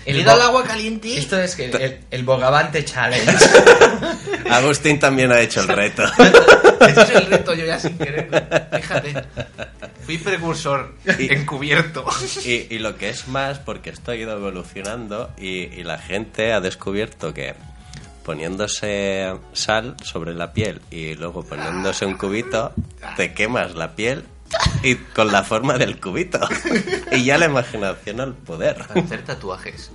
El 0.06 0.18
le 0.18 0.24
bo- 0.24 0.32
el 0.32 0.40
agua 0.42 0.64
caliente. 0.64 1.16
Esto 1.18 1.40
es 1.40 1.54
que 1.56 1.66
el, 1.66 2.00
el 2.10 2.22
Bogavante 2.24 2.84
Challenge. 2.84 3.32
Agustín 4.50 4.98
también 4.98 5.32
ha 5.32 5.40
hecho 5.40 5.60
el 5.60 5.68
reto. 5.68 6.04
Es 6.80 7.10
el 7.10 7.26
reto 7.26 7.54
yo 7.54 7.66
ya 7.66 7.78
sin 7.78 7.98
querer. 7.98 8.28
Fíjate. 8.72 9.12
Fui 10.06 10.16
precursor 10.16 10.94
Y- 11.18 11.32
encubierto. 11.34 12.04
Y, 12.44 12.72
y 12.74 12.78
lo 12.78 12.96
que 12.96 13.08
es 13.10 13.26
más, 13.28 13.58
porque 13.58 13.90
esto 13.90 14.12
ha 14.12 14.16
ido 14.16 14.32
evolucionando 14.32 15.30
y, 15.36 15.64
y 15.64 15.82
la 15.82 15.98
gente 15.98 16.52
ha 16.52 16.60
descubierto 16.60 17.34
que 17.34 17.54
poniéndose 18.24 19.34
sal 19.52 19.96
sobre 20.04 20.34
la 20.34 20.52
piel 20.52 20.80
y 20.90 21.14
luego 21.14 21.42
poniéndose 21.42 22.06
un 22.06 22.14
cubito, 22.16 22.72
te 23.16 23.32
quemas 23.34 23.74
la 23.74 23.96
piel 23.96 24.24
y 24.82 24.96
con 24.96 25.32
la 25.32 25.42
forma 25.44 25.78
del 25.78 26.00
cubito. 26.00 26.40
Y 27.10 27.24
ya 27.24 27.38
la 27.38 27.46
imaginación 27.46 28.20
al 28.20 28.34
poder. 28.34 28.76
Para 28.86 29.00
hacer 29.00 29.24
tatuajes. 29.24 29.90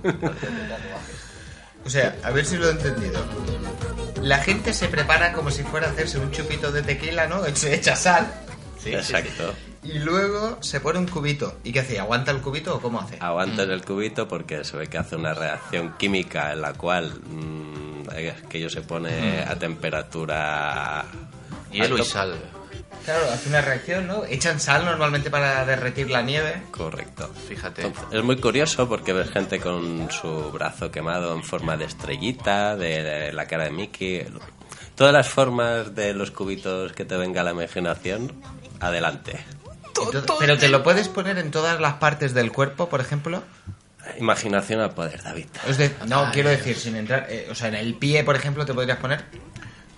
O 1.84 1.90
sea, 1.90 2.16
a 2.22 2.30
ver 2.30 2.46
si 2.46 2.56
lo 2.56 2.68
he 2.68 2.72
entendido. 2.72 3.24
La 4.22 4.38
gente 4.38 4.72
se 4.72 4.88
prepara 4.88 5.32
como 5.32 5.50
si 5.50 5.62
fuera 5.62 5.88
a 5.88 5.90
hacerse 5.90 6.18
un 6.18 6.30
chupito 6.30 6.72
de 6.72 6.82
tequila, 6.82 7.26
¿no? 7.26 7.44
Se 7.54 7.74
echa 7.74 7.94
sal 7.94 8.32
Exacto. 8.86 9.54
y 9.82 9.98
luego 9.98 10.58
se 10.62 10.80
pone 10.80 10.98
un 10.98 11.06
cubito. 11.06 11.58
¿Y 11.64 11.72
qué 11.72 11.80
hace? 11.80 11.98
¿Aguanta 11.98 12.30
el 12.30 12.40
cubito 12.40 12.76
o 12.76 12.80
cómo 12.80 13.00
hace? 13.00 13.16
Aguantas 13.20 13.68
el 13.68 13.84
cubito 13.84 14.28
porque 14.28 14.64
se 14.64 14.76
ve 14.76 14.88
que 14.88 14.98
hace 14.98 15.16
una 15.16 15.34
reacción 15.34 15.94
química 15.98 16.52
en 16.52 16.62
la 16.62 16.72
cual 16.74 17.20
mm, 17.20 18.08
aquello 18.46 18.70
se 18.70 18.82
pone 18.82 19.42
a 19.42 19.58
temperatura... 19.58 21.04
Hielo 21.70 21.98
y 21.98 22.04
sal. 22.04 22.34
Claro, 23.04 23.30
hace 23.30 23.48
una 23.50 23.60
reacción, 23.60 24.06
¿no? 24.06 24.24
Echan 24.24 24.58
sal 24.60 24.84
normalmente 24.84 25.30
para 25.30 25.64
derretir 25.66 26.10
la 26.10 26.22
nieve. 26.22 26.62
Correcto. 26.70 27.30
Fíjate. 27.48 27.82
Entonces, 27.82 28.18
es 28.18 28.24
muy 28.24 28.36
curioso 28.40 28.88
porque 28.88 29.12
ves 29.12 29.30
gente 29.30 29.60
con 29.60 30.10
su 30.10 30.50
brazo 30.52 30.90
quemado 30.90 31.34
en 31.34 31.42
forma 31.42 31.76
de 31.76 31.84
estrellita, 31.84 32.76
de 32.76 33.32
la 33.32 33.46
cara 33.46 33.64
de 33.64 33.70
Mickey. 33.72 34.26
Todas 34.94 35.12
las 35.12 35.28
formas 35.28 35.94
de 35.94 36.14
los 36.14 36.30
cubitos 36.30 36.92
que 36.92 37.04
te 37.04 37.16
venga 37.16 37.42
a 37.42 37.44
la 37.44 37.50
imaginación, 37.50 38.32
adelante. 38.80 39.44
Entonces- 39.88 40.24
pero 40.38 40.56
te 40.56 40.68
lo 40.68 40.82
puedes 40.82 41.08
poner 41.08 41.38
en 41.38 41.50
todas 41.50 41.78
las 41.80 41.94
partes 41.94 42.32
del 42.34 42.52
cuerpo, 42.52 42.88
por 42.88 43.00
ejemplo. 43.00 43.42
Imaginación 44.18 44.80
al 44.80 44.92
poder, 44.94 45.22
David. 45.22 45.46
Es 45.68 45.78
de- 45.78 45.90
no, 46.06 46.30
quiero 46.32 46.48
decir, 46.50 46.76
sin 46.76 46.96
entrar. 46.96 47.26
eh, 47.28 47.48
o 47.50 47.54
sea, 47.54 47.68
en 47.68 47.74
el 47.74 47.94
pie, 47.94 48.22
por 48.24 48.36
ejemplo, 48.36 48.64
te 48.66 48.74
podrías 48.74 48.98
poner. 48.98 49.24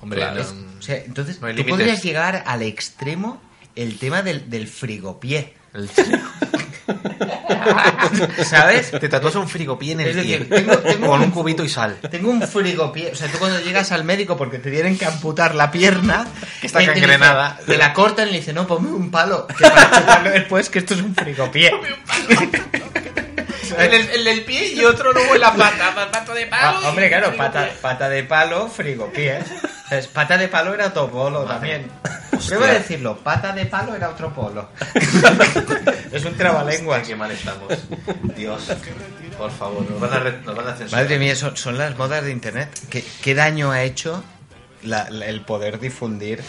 Hombre, 0.06 0.20
Claro. 0.20 0.44
no- 0.44 0.78
O 0.78 0.82
sea, 0.82 0.98
entonces, 0.98 1.40
No 1.40 1.48
tú 1.48 1.52
límites. 1.54 1.70
podrías 1.72 2.02
llegar 2.04 2.44
al 2.46 2.62
extremo 2.62 3.42
el 3.74 3.98
tema 3.98 4.22
del, 4.22 4.48
del 4.48 4.68
frigopié. 4.68 5.54
el- 5.74 5.90
¿Sabes? 8.44 8.92
te 8.92 9.08
tatúas 9.08 9.34
un 9.34 9.48
frigopié 9.48 9.92
en 9.94 10.00
el 10.00 10.16
Es 10.18 10.24
pie. 10.24 10.38
tengo- 10.44 10.78
tengo 10.78 11.06
con 11.08 11.18
un- 11.20 11.24
un 11.26 11.30
cubito 11.32 11.64
y 11.64 11.68
sal. 11.68 11.96
Tengo 12.08 12.30
un 12.30 12.40
frigopié. 12.42 13.10
O 13.10 13.16
sea, 13.16 13.26
tú 13.26 13.38
cuando 13.38 13.58
llegas 13.60 13.90
al 13.90 14.04
médico 14.04 14.36
porque 14.36 14.58
te 14.60 14.70
tienen 14.70 14.96
que 14.96 15.06
amputar 15.06 15.56
la 15.56 15.72
pierna. 15.72 16.28
Que 16.60 16.68
está 16.68 16.78
te 16.78 16.84
dice- 16.86 17.00
gangrenada. 17.00 17.58
Te 17.66 17.76
la 17.76 17.92
cortan 17.92 18.28
y 18.28 18.32
le 18.32 18.38
dicen, 18.38 18.54
no, 18.54 18.68
ponme 18.68 18.90
un 18.90 19.10
palo. 19.10 19.48
Que 19.48 19.64
para 19.68 19.90
chuparlo 19.90 20.30
después, 20.30 20.70
que 20.70 20.78
esto 20.78 20.94
es 20.94 21.00
un 21.00 21.16
frigopié. 21.16 21.72
En 23.78 23.92
el, 23.92 24.08
en 24.10 24.26
el 24.28 24.44
pie 24.44 24.72
y 24.72 24.84
otro 24.84 25.12
luego 25.12 25.34
en 25.34 25.40
la 25.40 25.52
pata. 25.54 26.08
Pato 26.12 26.32
de 26.34 26.48
Ah, 26.52 26.80
hombre, 26.84 27.08
claro, 27.08 27.36
pata, 27.36 27.68
pata 27.82 28.08
de 28.08 28.22
palo, 28.22 28.68
frigopié. 28.68 29.40
Es 29.90 30.08
pata 30.08 30.36
de 30.36 30.48
palo 30.48 30.74
era 30.74 30.86
otro 30.88 31.08
polo 31.10 31.44
también. 31.44 31.86
Prueba 32.48 32.66
a 32.68 32.72
decirlo, 32.74 33.16
pata 33.18 33.52
de 33.52 33.66
palo 33.66 33.94
era 33.94 34.08
otro 34.10 34.32
polo. 34.34 34.68
es 36.12 36.24
un 36.24 36.34
trabalenguas. 36.36 37.06
Qué 37.06 37.14
mal 37.14 37.30
estamos. 37.30 37.72
Dios. 38.36 38.68
Por 39.38 39.50
favor, 39.50 39.88
nos 39.90 40.00
van 40.00 40.12
a, 40.12 40.18
re- 40.18 40.40
nos 40.44 40.56
van 40.56 40.68
a 40.68 40.74
censurar. 40.74 41.04
Madre 41.04 41.18
mía, 41.18 41.36
son, 41.36 41.56
son 41.56 41.78
las 41.78 41.96
modas 41.96 42.24
de 42.24 42.32
internet. 42.32 42.68
¿Qué, 42.90 43.04
qué 43.22 43.34
daño 43.34 43.70
ha 43.70 43.82
hecho 43.82 44.24
la- 44.82 45.08
la- 45.10 45.26
el 45.26 45.42
poder 45.42 45.78
difundir? 45.78 46.42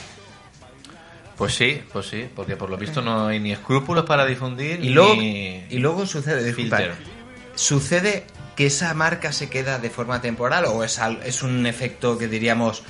Pues 1.38 1.54
sí, 1.54 1.84
pues 1.94 2.08
sí, 2.08 2.28
porque 2.36 2.56
por 2.56 2.70
lo 2.72 2.78
visto 2.78 3.02
no 3.04 3.28
hay 3.28 3.40
ni 3.40 3.52
escrúpulos 3.52 4.06
para 4.06 4.26
difundir 4.26 4.84
Y 4.84 4.90
luego, 4.90 5.16
ni... 5.16 5.64
y 5.70 5.78
luego 5.78 6.08
sucede, 6.08 6.44
disculpa, 6.44 6.80
sucede 7.54 8.26
que 8.58 8.66
esa 8.66 8.92
marca 8.96 9.32
se 9.32 9.50
queda 9.50 9.78
de 9.78 9.92
forma 9.92 10.20
temporal 10.20 10.66
o 10.66 10.84
es, 10.84 11.00
es 11.24 11.44
un 11.44 11.68
efecto 11.68 12.18
que 12.18 12.28
diríamos 12.28 12.82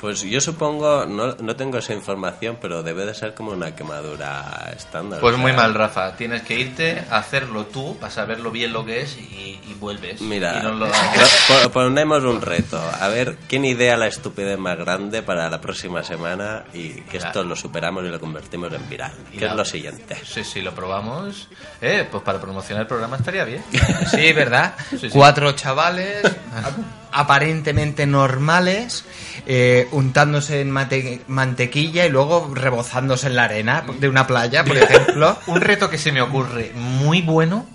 Pues 0.00 0.22
yo 0.22 0.40
supongo, 0.40 1.06
no, 1.06 1.34
no 1.36 1.56
tengo 1.56 1.78
esa 1.78 1.94
información, 1.94 2.58
pero 2.60 2.82
debe 2.82 3.06
de 3.06 3.14
ser 3.14 3.34
como 3.34 3.52
una 3.52 3.74
quemadura 3.74 4.70
estándar. 4.76 5.20
Pues 5.20 5.36
muy 5.36 5.52
mal, 5.52 5.72
Rafa. 5.74 6.16
Tienes 6.16 6.42
que 6.42 6.58
irte 6.58 7.02
a 7.10 7.16
hacerlo 7.18 7.66
tú 7.66 7.96
para 7.98 8.12
saberlo 8.12 8.50
bien 8.50 8.72
lo 8.72 8.84
que 8.84 9.00
es 9.02 9.16
y, 9.16 9.60
y 9.66 9.74
vuelves. 9.80 10.20
Mira, 10.20 10.58
Y 10.58 10.62
nos 10.62 10.76
lo- 10.76 10.86
po- 11.48 11.62
po- 11.64 11.70
ponemos 11.70 12.22
un 12.24 12.40
reto. 12.42 12.80
A 13.00 13.08
ver, 13.08 13.36
¿quién 13.48 13.64
idea 13.64 13.96
la 13.96 14.06
estupidez 14.06 14.58
más 14.58 14.76
grande 14.76 15.22
para 15.22 15.48
la 15.48 15.60
próxima 15.60 16.02
semana 16.02 16.64
y 16.74 16.90
que 17.02 17.16
esto 17.16 17.42
lo 17.44 17.56
superamos 17.56 18.04
y 18.04 18.08
lo 18.08 18.20
convertimos 18.20 18.72
en 18.72 18.88
viral? 18.88 19.12
¿Qué 19.36 19.46
es 19.46 19.52
lo 19.54 19.64
siguiente? 19.64 20.16
Sí, 20.24 20.44
sí, 20.44 20.60
lo 20.60 20.74
probamos. 20.74 21.48
Eh, 21.80 22.06
pues 22.10 22.22
para 22.22 22.38
promocionar 22.40 22.82
el 22.82 22.86
programa 22.88 23.16
estaría 23.16 23.44
bien. 23.44 23.64
Sí, 24.10 24.32
¿verdad? 24.32 24.74
Sí, 24.90 24.98
sí. 24.98 25.08
Cuatro 25.10 25.52
chavales 25.52 26.22
aparentemente 27.18 28.06
normales, 28.06 29.04
eh, 29.46 29.88
untándose 29.92 30.60
en 30.60 30.70
mate- 30.70 31.20
mantequilla 31.28 32.06
y 32.06 32.10
luego 32.10 32.50
rebozándose 32.54 33.26
en 33.28 33.36
la 33.36 33.44
arena 33.44 33.84
de 34.00 34.08
una 34.08 34.26
playa, 34.26 34.64
por 34.64 34.76
ejemplo. 34.76 35.36
Un 35.46 35.60
reto 35.60 35.88
que 35.90 35.98
se 35.98 36.12
me 36.12 36.22
ocurre 36.22 36.72
muy 36.74 37.22
bueno, 37.22 37.66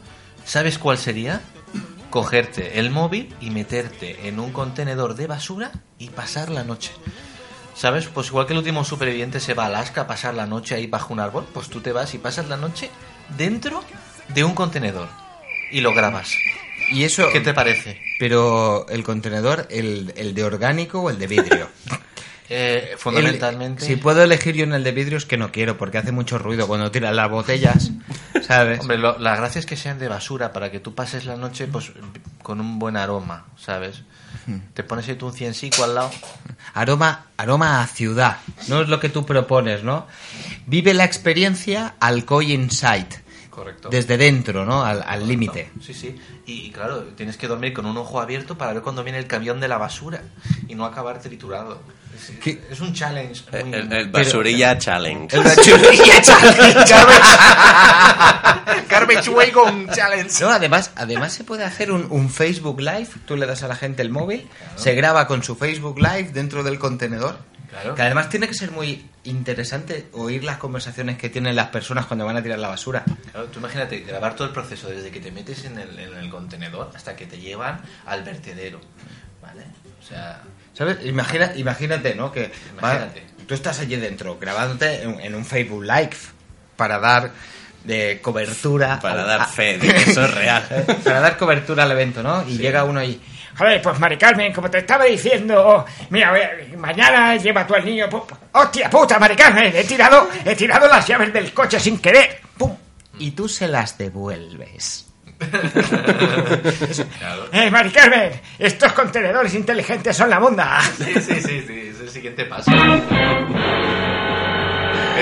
¿sabes 0.45 0.77
cuál 0.77 0.97
sería? 0.97 1.41
Cogerte 2.09 2.79
el 2.79 2.89
móvil 2.91 3.33
y 3.39 3.51
meterte 3.51 4.27
en 4.27 4.39
un 4.39 4.51
contenedor 4.51 5.15
de 5.15 5.27
basura 5.27 5.71
y 5.97 6.09
pasar 6.09 6.49
la 6.49 6.63
noche. 6.63 6.91
¿Sabes? 7.73 8.07
Pues 8.07 8.27
igual 8.27 8.45
que 8.45 8.53
el 8.53 8.59
último 8.59 8.83
superviviente 8.83 9.39
se 9.39 9.53
va 9.53 9.63
a 9.63 9.67
Alaska 9.67 10.01
a 10.01 10.07
pasar 10.07 10.33
la 10.35 10.45
noche 10.45 10.75
ahí 10.75 10.87
bajo 10.87 11.13
un 11.13 11.19
árbol, 11.21 11.47
pues 11.53 11.67
tú 11.69 11.79
te 11.79 11.93
vas 11.93 12.13
y 12.13 12.17
pasas 12.17 12.47
la 12.49 12.57
noche 12.57 12.91
dentro 13.37 13.81
de 14.27 14.43
un 14.43 14.53
contenedor 14.53 15.07
y 15.71 15.79
lo 15.81 15.93
grabas. 15.93 16.35
Y 16.91 17.03
eso, 17.03 17.29
¿Qué 17.31 17.39
te 17.41 17.53
parece? 17.53 18.01
pero 18.19 18.85
el 18.89 19.03
contenedor, 19.03 19.67
el, 19.69 20.13
el 20.17 20.33
de 20.35 20.43
orgánico 20.43 21.01
o 21.01 21.09
el 21.09 21.17
de 21.19 21.27
vidrio. 21.27 21.69
Eh, 22.53 22.95
fundamentalmente... 22.97 23.85
El- 23.85 23.87
si 23.87 23.95
puedo 23.95 24.21
elegir 24.21 24.55
yo 24.55 24.65
en 24.65 24.73
el 24.73 24.83
de 24.83 24.91
vidrio 24.91 25.17
es 25.17 25.23
que 25.25 25.37
no 25.37 25.53
quiero, 25.53 25.77
porque 25.77 25.99
hace 25.99 26.11
mucho 26.11 26.37
ruido 26.37 26.67
cuando 26.67 26.91
tiran 26.91 27.15
las 27.15 27.29
botellas, 27.31 27.91
¿sabes? 28.45 28.81
Hombre, 28.81 28.97
lo- 28.97 29.17
la 29.19 29.37
gracia 29.37 29.59
es 29.59 29.65
que 29.65 29.77
sean 29.77 29.99
de 29.99 30.09
basura 30.09 30.51
para 30.51 30.69
que 30.69 30.81
tú 30.81 30.93
pases 30.93 31.23
la 31.23 31.37
noche 31.37 31.67
pues 31.67 31.93
con 32.43 32.59
un 32.59 32.77
buen 32.77 32.97
aroma, 32.97 33.45
¿sabes? 33.57 34.01
Te 34.73 34.83
pones 34.83 35.07
ahí 35.07 35.15
tú 35.15 35.27
un 35.27 35.33
ciencico 35.33 35.85
al 35.85 35.95
lado. 35.95 36.11
Aroma, 36.73 37.27
aroma 37.37 37.81
a 37.81 37.87
ciudad, 37.87 38.39
no 38.67 38.81
es 38.81 38.89
lo 38.89 38.99
que 38.99 39.07
tú 39.07 39.25
propones, 39.25 39.83
¿no? 39.85 40.05
Vive 40.65 40.93
la 40.93 41.05
experiencia 41.05 41.95
Alcoy 42.01 42.51
Insight, 42.51 43.13
Correcto. 43.51 43.89
desde 43.89 44.17
dentro, 44.17 44.65
¿no? 44.65 44.83
Al 44.83 45.03
al 45.05 45.27
límite. 45.27 45.69
Sí, 45.81 45.93
sí. 45.93 46.15
Y, 46.47 46.53
y 46.67 46.71
claro, 46.71 47.03
tienes 47.15 47.37
que 47.37 47.47
dormir 47.47 47.73
con 47.73 47.85
un 47.85 47.95
ojo 47.97 48.19
abierto 48.19 48.57
para 48.57 48.73
ver 48.73 48.81
cuando 48.81 49.03
viene 49.03 49.19
el 49.19 49.27
camión 49.27 49.59
de 49.59 49.67
la 49.67 49.77
basura 49.77 50.23
y 50.67 50.73
no 50.73 50.85
acabar 50.85 51.19
triturado. 51.21 51.79
Es, 52.15 52.31
¿Qué? 52.41 52.61
es 52.69 52.79
un 52.81 52.93
challenge. 52.93 53.43
El, 53.51 53.65
muy- 53.65 53.77
el- 53.77 53.93
el 53.93 54.09
basurilla 54.09 54.77
challenge. 54.77 55.35
El 55.37 55.43
bachurrilla 55.43 56.21
challenge. 56.87 56.93
Garbage 58.89 59.29
Way 59.29 59.51
con 59.51 59.87
challenge. 59.89 60.41
No, 60.41 60.49
además, 60.49 60.91
además 60.95 61.33
se 61.33 61.43
puede 61.43 61.63
hacer 61.63 61.91
un, 61.91 62.07
un 62.09 62.29
Facebook 62.29 62.79
Live. 62.81 63.07
Tú 63.25 63.35
le 63.37 63.45
das 63.45 63.63
a 63.63 63.67
la 63.67 63.75
gente 63.75 64.01
el 64.01 64.09
móvil, 64.09 64.47
se 64.75 64.93
graba 64.95 65.27
con 65.27 65.43
su 65.43 65.55
Facebook 65.55 65.97
Live 65.99 66.31
dentro 66.33 66.63
del 66.63 66.79
contenedor. 66.79 67.37
Claro. 67.71 67.95
Que 67.95 68.01
además 68.01 68.29
tiene 68.29 68.47
que 68.47 68.53
ser 68.53 68.69
muy 68.71 69.05
interesante 69.23 70.07
oír 70.13 70.43
las 70.43 70.57
conversaciones 70.57 71.17
que 71.17 71.29
tienen 71.29 71.55
las 71.55 71.67
personas 71.67 72.05
cuando 72.05 72.25
van 72.25 72.35
a 72.37 72.43
tirar 72.43 72.59
la 72.59 72.67
basura. 72.67 73.03
Claro, 73.31 73.47
tú 73.47 73.59
imagínate 73.59 73.99
grabar 73.99 74.35
todo 74.35 74.45
el 74.47 74.53
proceso 74.53 74.89
desde 74.89 75.09
que 75.09 75.19
te 75.21 75.31
metes 75.31 75.63
en 75.65 75.77
el, 75.79 75.97
en 75.97 76.13
el 76.17 76.29
contenedor 76.29 76.91
hasta 76.93 77.15
que 77.15 77.25
te 77.27 77.37
llevan 77.39 77.81
al 78.05 78.23
vertedero. 78.23 78.81
¿Vale? 79.41 79.63
O 79.99 80.05
sea, 80.05 80.41
¿Sabes? 80.73 80.97
Imagina, 81.05 81.53
imagínate, 81.55 82.13
¿no? 82.15 82.31
Que 82.31 82.51
va- 82.83 82.93
Imagínate. 82.95 83.23
tú 83.47 83.53
estás 83.53 83.79
allí 83.79 83.95
dentro 83.95 84.37
grabándote 84.39 85.03
en, 85.03 85.19
en 85.21 85.35
un 85.35 85.45
Facebook 85.45 85.83
Live 85.83 86.17
para 86.75 86.99
dar 86.99 87.31
de 87.83 88.19
cobertura. 88.21 88.99
Para 88.99 89.21
al- 89.21 89.27
dar 89.27 89.41
a- 89.41 89.45
fe 89.47 89.77
de 89.77 89.87
que 89.93 90.11
eso 90.11 90.25
es 90.25 90.33
real. 90.33 90.67
para 91.03 91.19
dar 91.21 91.37
cobertura 91.37 91.83
al 91.83 91.91
evento, 91.91 92.21
¿no? 92.21 92.47
Y 92.47 92.57
llega 92.57 92.83
uno 92.83 93.01
y. 93.03 93.19
Joder, 93.61 93.79
pues 93.79 93.99
Mari 93.99 94.17
Carmen, 94.17 94.51
como 94.51 94.71
te 94.71 94.79
estaba 94.79 95.05
diciendo, 95.05 95.85
mira, 96.09 96.35
eh, 96.35 96.73
mañana 96.79 97.35
lleva 97.35 97.67
tú 97.67 97.75
al 97.75 97.85
niño. 97.85 98.09
pu- 98.09 98.25
¡Hostia 98.53 98.89
puta, 98.89 99.19
Mari 99.19 99.35
Carmen! 99.35 99.71
He 99.75 99.83
tirado, 99.83 100.27
he 100.43 100.55
tirado 100.55 100.87
las 100.87 101.05
llaves 101.07 101.31
del 101.31 101.53
coche 101.53 101.79
sin 101.79 101.99
querer. 101.99 102.39
¡Pum! 102.57 102.75
Y 103.19 103.29
tú 103.31 103.47
se 103.47 103.67
las 103.67 103.99
devuelves. 103.99 105.05
claro. 107.19 107.49
¡Eh, 107.51 107.69
Mari 107.69 107.91
Carmen! 107.91 108.31
Estos 108.57 108.93
contenedores 108.93 109.53
inteligentes 109.53 110.17
son 110.17 110.31
la 110.31 110.39
monda. 110.39 110.81
Sí, 110.97 111.13
sí, 111.21 111.39
sí, 111.39 111.61
sí, 111.67 111.89
es 111.93 111.99
el 111.99 112.09
siguiente 112.09 112.45
paso. 112.45 112.71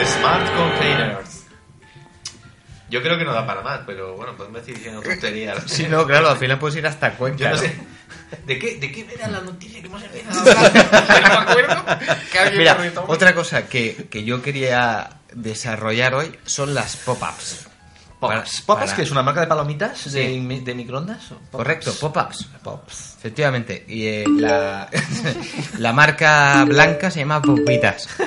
Smart 0.05 0.48
Containers. 0.55 1.43
Yo 2.89 3.01
creo 3.03 3.17
que 3.17 3.25
no 3.25 3.34
da 3.34 3.46
para 3.46 3.62
más, 3.62 3.81
pero 3.86 4.15
bueno, 4.15 4.34
podemos 4.38 4.62
decir 4.62 4.75
diciendo 4.75 5.01
tonterías. 5.01 5.62
Sí, 5.67 5.88
no, 5.89 6.05
claro, 6.08 6.29
al 6.29 6.38
final 6.38 6.58
puedes 6.58 6.77
ir 6.77 6.88
hasta 6.88 7.12
Cuenca. 7.12 7.38
Yo 7.38 7.50
no 7.50 7.55
¿no? 7.55 7.62
sé. 7.62 7.98
¿De 8.45 8.59
qué, 8.59 8.75
¿De 8.77 8.91
qué 8.91 9.07
era 9.13 9.27
la 9.27 9.41
noticia 9.41 9.81
que? 9.81 9.89
No 9.89 9.95
me 9.99 10.01
acuerdo. 11.51 11.85
Que 12.31 12.57
Mira, 12.57 12.77
otra 13.07 13.33
cosa 13.33 13.67
que, 13.67 14.07
que 14.09 14.23
yo 14.23 14.41
quería 14.41 15.09
desarrollar 15.33 16.13
hoy 16.15 16.37
son 16.45 16.73
las 16.73 16.95
pop-ups. 16.97 17.65
Pops. 18.19 18.31
Para- 18.31 18.41
¿Pops, 18.43 18.61
para- 18.65 18.95
que 18.95 19.01
es 19.03 19.11
una 19.11 19.23
marca 19.23 19.39
de 19.41 19.47
palomitas 19.47 19.97
Sí. 19.97 20.09
de, 20.09 20.27
mi- 20.39 20.59
de 20.59 20.73
microondas? 20.75 21.31
¿O 21.31 21.35
Pops? 21.35 21.49
Correcto, 21.51 21.93
pop-ups. 21.99 22.45
Pops. 22.63 23.15
Efectivamente. 23.19 23.85
Y 23.87 24.05
eh, 24.07 24.25
la, 24.27 24.89
la 25.79 25.93
marca 25.93 26.65
blanca 26.65 27.09
se 27.11 27.19
llama 27.19 27.41
Popitas. 27.41 28.07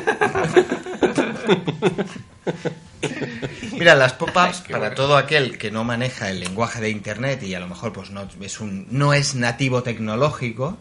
Mira, 3.72 3.94
las 3.94 4.12
pop-ups, 4.12 4.62
para 4.70 4.94
todo 4.94 5.16
aquel 5.16 5.58
que 5.58 5.70
no 5.70 5.84
maneja 5.84 6.30
el 6.30 6.40
lenguaje 6.40 6.80
de 6.80 6.90
Internet 6.90 7.42
y 7.42 7.54
a 7.54 7.60
lo 7.60 7.68
mejor 7.68 7.92
pues 7.92 8.10
no 8.10 8.28
es, 8.40 8.60
un, 8.60 8.86
no 8.90 9.12
es 9.12 9.34
nativo 9.34 9.82
tecnológico, 9.82 10.78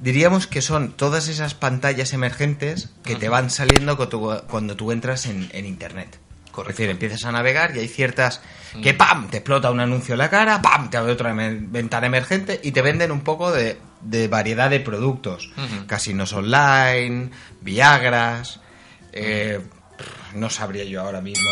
diríamos 0.00 0.46
que 0.46 0.62
son 0.62 0.92
todas 0.92 1.28
esas 1.28 1.54
pantallas 1.54 2.12
emergentes 2.12 2.90
que 3.04 3.16
te 3.16 3.28
van 3.28 3.50
saliendo 3.50 3.96
cuando 4.46 4.76
tú 4.76 4.92
entras 4.92 5.26
en, 5.26 5.48
en 5.52 5.66
Internet. 5.66 6.18
Es 6.62 6.68
decir, 6.68 6.90
empiezas 6.90 7.24
a 7.24 7.32
navegar 7.32 7.76
y 7.76 7.80
hay 7.80 7.88
ciertas 7.88 8.40
que 8.82 8.94
¡pam! 8.94 9.28
te 9.28 9.38
explota 9.38 9.70
un 9.70 9.80
anuncio 9.80 10.14
en 10.14 10.18
la 10.18 10.30
cara, 10.30 10.60
¡pam! 10.60 10.90
te 10.90 10.96
abre 10.96 11.12
otra 11.12 11.32
ventana 11.32 12.06
emergente 12.06 12.60
y 12.62 12.72
te 12.72 12.82
venden 12.82 13.12
un 13.12 13.20
poco 13.20 13.52
de, 13.52 13.78
de 14.00 14.28
variedad 14.28 14.70
de 14.70 14.80
productos. 14.80 15.50
Casinos 15.86 16.32
online, 16.32 17.30
Viagras, 17.60 18.60
eh, 19.12 19.60
no 20.34 20.50
sabría 20.50 20.84
yo 20.84 21.00
ahora 21.02 21.20
mismo, 21.20 21.50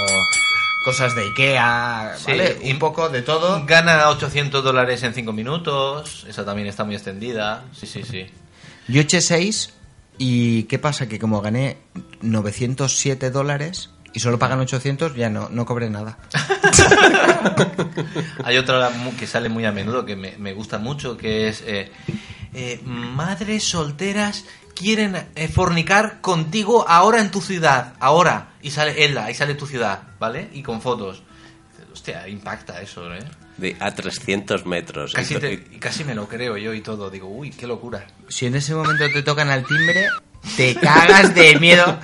cosas 0.84 1.14
de 1.14 1.22
Ikea, 1.22 2.14
Sí, 2.16 2.30
¿vale? 2.30 2.58
y- 2.62 2.72
Un 2.72 2.78
poco 2.78 3.08
de 3.08 3.22
todo. 3.22 3.64
Gana 3.66 4.08
800 4.10 4.62
dólares 4.62 5.02
en 5.02 5.14
5 5.14 5.32
minutos. 5.32 6.24
Esa 6.28 6.44
también 6.44 6.68
está 6.68 6.84
muy 6.84 6.94
extendida. 6.94 7.64
Sí, 7.72 7.86
sí, 7.86 8.02
sí. 8.02 8.26
Yo 8.88 9.00
eché 9.00 9.20
6 9.20 9.74
y 10.18 10.64
¿qué 10.64 10.78
pasa? 10.78 11.08
Que 11.08 11.18
como 11.18 11.40
gané 11.40 11.78
907 12.22 13.30
dólares 13.30 13.90
y 14.12 14.20
solo 14.20 14.38
pagan 14.38 14.60
800, 14.60 15.14
ya 15.16 15.28
no, 15.28 15.48
no 15.50 15.66
cobré 15.66 15.90
nada. 15.90 16.18
Hay 18.44 18.56
otra 18.58 18.90
que 19.18 19.26
sale 19.26 19.48
muy 19.48 19.64
a 19.64 19.72
menudo 19.72 20.04
que 20.06 20.16
me, 20.16 20.36
me 20.38 20.52
gusta 20.52 20.78
mucho, 20.78 21.16
que 21.16 21.48
es 21.48 21.62
eh, 21.66 21.90
eh, 22.56 22.80
madres 22.84 23.62
solteras 23.64 24.44
quieren 24.74 25.14
eh, 25.34 25.48
fornicar 25.48 26.20
contigo 26.20 26.84
ahora 26.88 27.20
en 27.20 27.30
tu 27.30 27.40
ciudad, 27.40 27.94
ahora. 28.00 28.48
Y 28.62 28.70
sale 28.70 29.04
Ella, 29.04 29.30
y 29.30 29.34
sale 29.34 29.54
tu 29.54 29.66
ciudad, 29.66 30.02
¿vale? 30.18 30.48
Y 30.54 30.62
con 30.62 30.80
fotos. 30.80 31.22
Hostia, 31.92 32.26
impacta 32.28 32.80
eso, 32.82 33.12
¿eh? 33.14 33.20
De 33.56 33.74
a 33.80 33.90
300 33.94 34.66
metros. 34.66 35.12
Casi, 35.14 35.34
Y- 35.34 35.38
te- 35.38 35.52
y 35.52 35.78
casi 35.78 36.04
me 36.04 36.14
lo 36.14 36.28
creo 36.28 36.56
yo 36.58 36.74
y 36.74 36.80
todo. 36.82 37.08
Digo, 37.10 37.26
uy, 37.28 37.50
qué 37.50 37.66
locura. 37.66 38.06
Si 38.28 38.44
en 38.46 38.54
ese 38.56 38.74
momento 38.74 39.04
te 39.12 39.22
tocan 39.22 39.48
al 39.48 39.64
timbre, 39.64 40.08
te 40.56 40.74
cagas 40.74 41.34
de 41.34 41.58
miedo. 41.58 41.98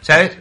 ¿Sabes? 0.00 0.32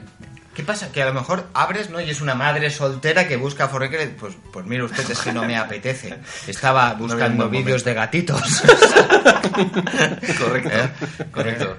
¿Qué 0.61 0.67
pasa? 0.67 0.91
Que 0.91 1.01
a 1.01 1.07
lo 1.07 1.13
mejor 1.15 1.47
abres, 1.55 1.89
¿no? 1.89 1.99
Y 1.99 2.11
es 2.11 2.21
una 2.21 2.35
madre 2.35 2.69
soltera 2.69 3.27
que 3.27 3.35
busca 3.35 3.67
fornicar. 3.67 3.99
y, 4.03 4.09
Pues, 4.09 4.35
pues 4.53 4.63
mire 4.67 4.83
usted, 4.83 5.09
es 5.09 5.17
que 5.17 5.31
no 5.33 5.43
me 5.43 5.57
apetece. 5.57 6.19
Estaba 6.45 6.93
buscando 6.93 7.49
vídeos 7.49 7.83
de 7.83 7.95
gatitos. 7.95 8.61
Correcto. 10.37 10.69
¿Eh? 10.71 10.89
Correcto. 11.31 11.77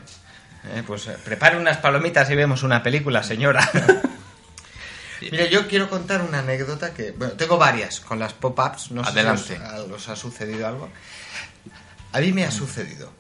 Eh, 0.75 0.83
pues 0.85 1.07
eh, 1.07 1.17
prepare 1.25 1.59
unas 1.59 1.77
palomitas 1.77 2.29
y 2.31 2.35
vemos 2.35 2.65
una 2.65 2.83
película, 2.83 3.23
señora. 3.23 3.71
Mira, 5.21 5.47
yo 5.47 5.69
quiero 5.69 5.89
contar 5.89 6.21
una 6.23 6.41
anécdota 6.41 6.93
que... 6.93 7.13
Bueno, 7.13 7.35
tengo 7.35 7.59
varias 7.59 8.01
con 8.01 8.19
las 8.19 8.33
pop-ups. 8.33 8.91
No 8.91 9.03
Adelante. 9.05 9.43
sé 9.45 9.57
si 9.59 9.63
os, 9.63 9.91
os 9.93 10.09
ha 10.09 10.17
sucedido 10.17 10.67
algo. 10.67 10.91
A 12.11 12.19
mí 12.19 12.33
me 12.33 12.45
ha 12.45 12.51
sucedido. 12.51 13.13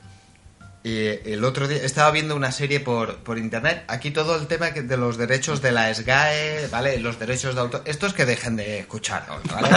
Y 0.84 0.96
eh, 1.06 1.22
el 1.26 1.44
otro 1.44 1.68
día 1.68 1.78
estaba 1.84 2.10
viendo 2.10 2.34
una 2.34 2.50
serie 2.50 2.80
por, 2.80 3.18
por 3.18 3.38
internet. 3.38 3.84
Aquí 3.86 4.10
todo 4.10 4.36
el 4.36 4.48
tema 4.48 4.70
de 4.70 4.96
los 4.96 5.16
derechos 5.16 5.62
de 5.62 5.70
la 5.70 5.94
SGAE, 5.94 6.68
¿vale? 6.70 6.98
Los 6.98 7.18
derechos 7.18 7.54
de 7.54 7.60
autor. 7.60 7.82
Estos 7.84 8.14
que 8.14 8.24
dejen 8.24 8.56
de 8.56 8.80
escuchar, 8.80 9.26
¿vale? 9.52 9.68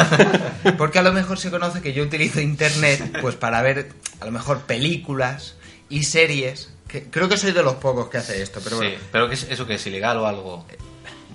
Porque 0.77 0.99
a 0.99 1.03
lo 1.03 1.13
mejor 1.13 1.37
se 1.37 1.51
conoce 1.51 1.81
que 1.81 1.93
yo 1.93 2.03
utilizo 2.03 2.41
internet 2.41 3.19
pues 3.21 3.35
para 3.35 3.61
ver 3.61 3.89
a 4.19 4.25
lo 4.25 4.31
mejor 4.31 4.61
películas 4.61 5.55
y 5.89 6.03
series. 6.03 6.71
Que, 6.87 7.03
creo 7.03 7.29
que 7.29 7.37
soy 7.37 7.51
de 7.51 7.61
los 7.61 7.75
pocos 7.75 8.09
que 8.09 8.17
hace 8.17 8.41
esto, 8.41 8.59
pero 8.63 8.77
bueno. 8.77 8.91
Sí, 8.91 8.97
pero 9.11 9.27
que 9.27 9.35
es, 9.35 9.43
¿eso 9.43 9.67
que 9.67 9.75
es 9.75 9.85
ilegal 9.85 10.17
o 10.17 10.25
algo? 10.25 10.65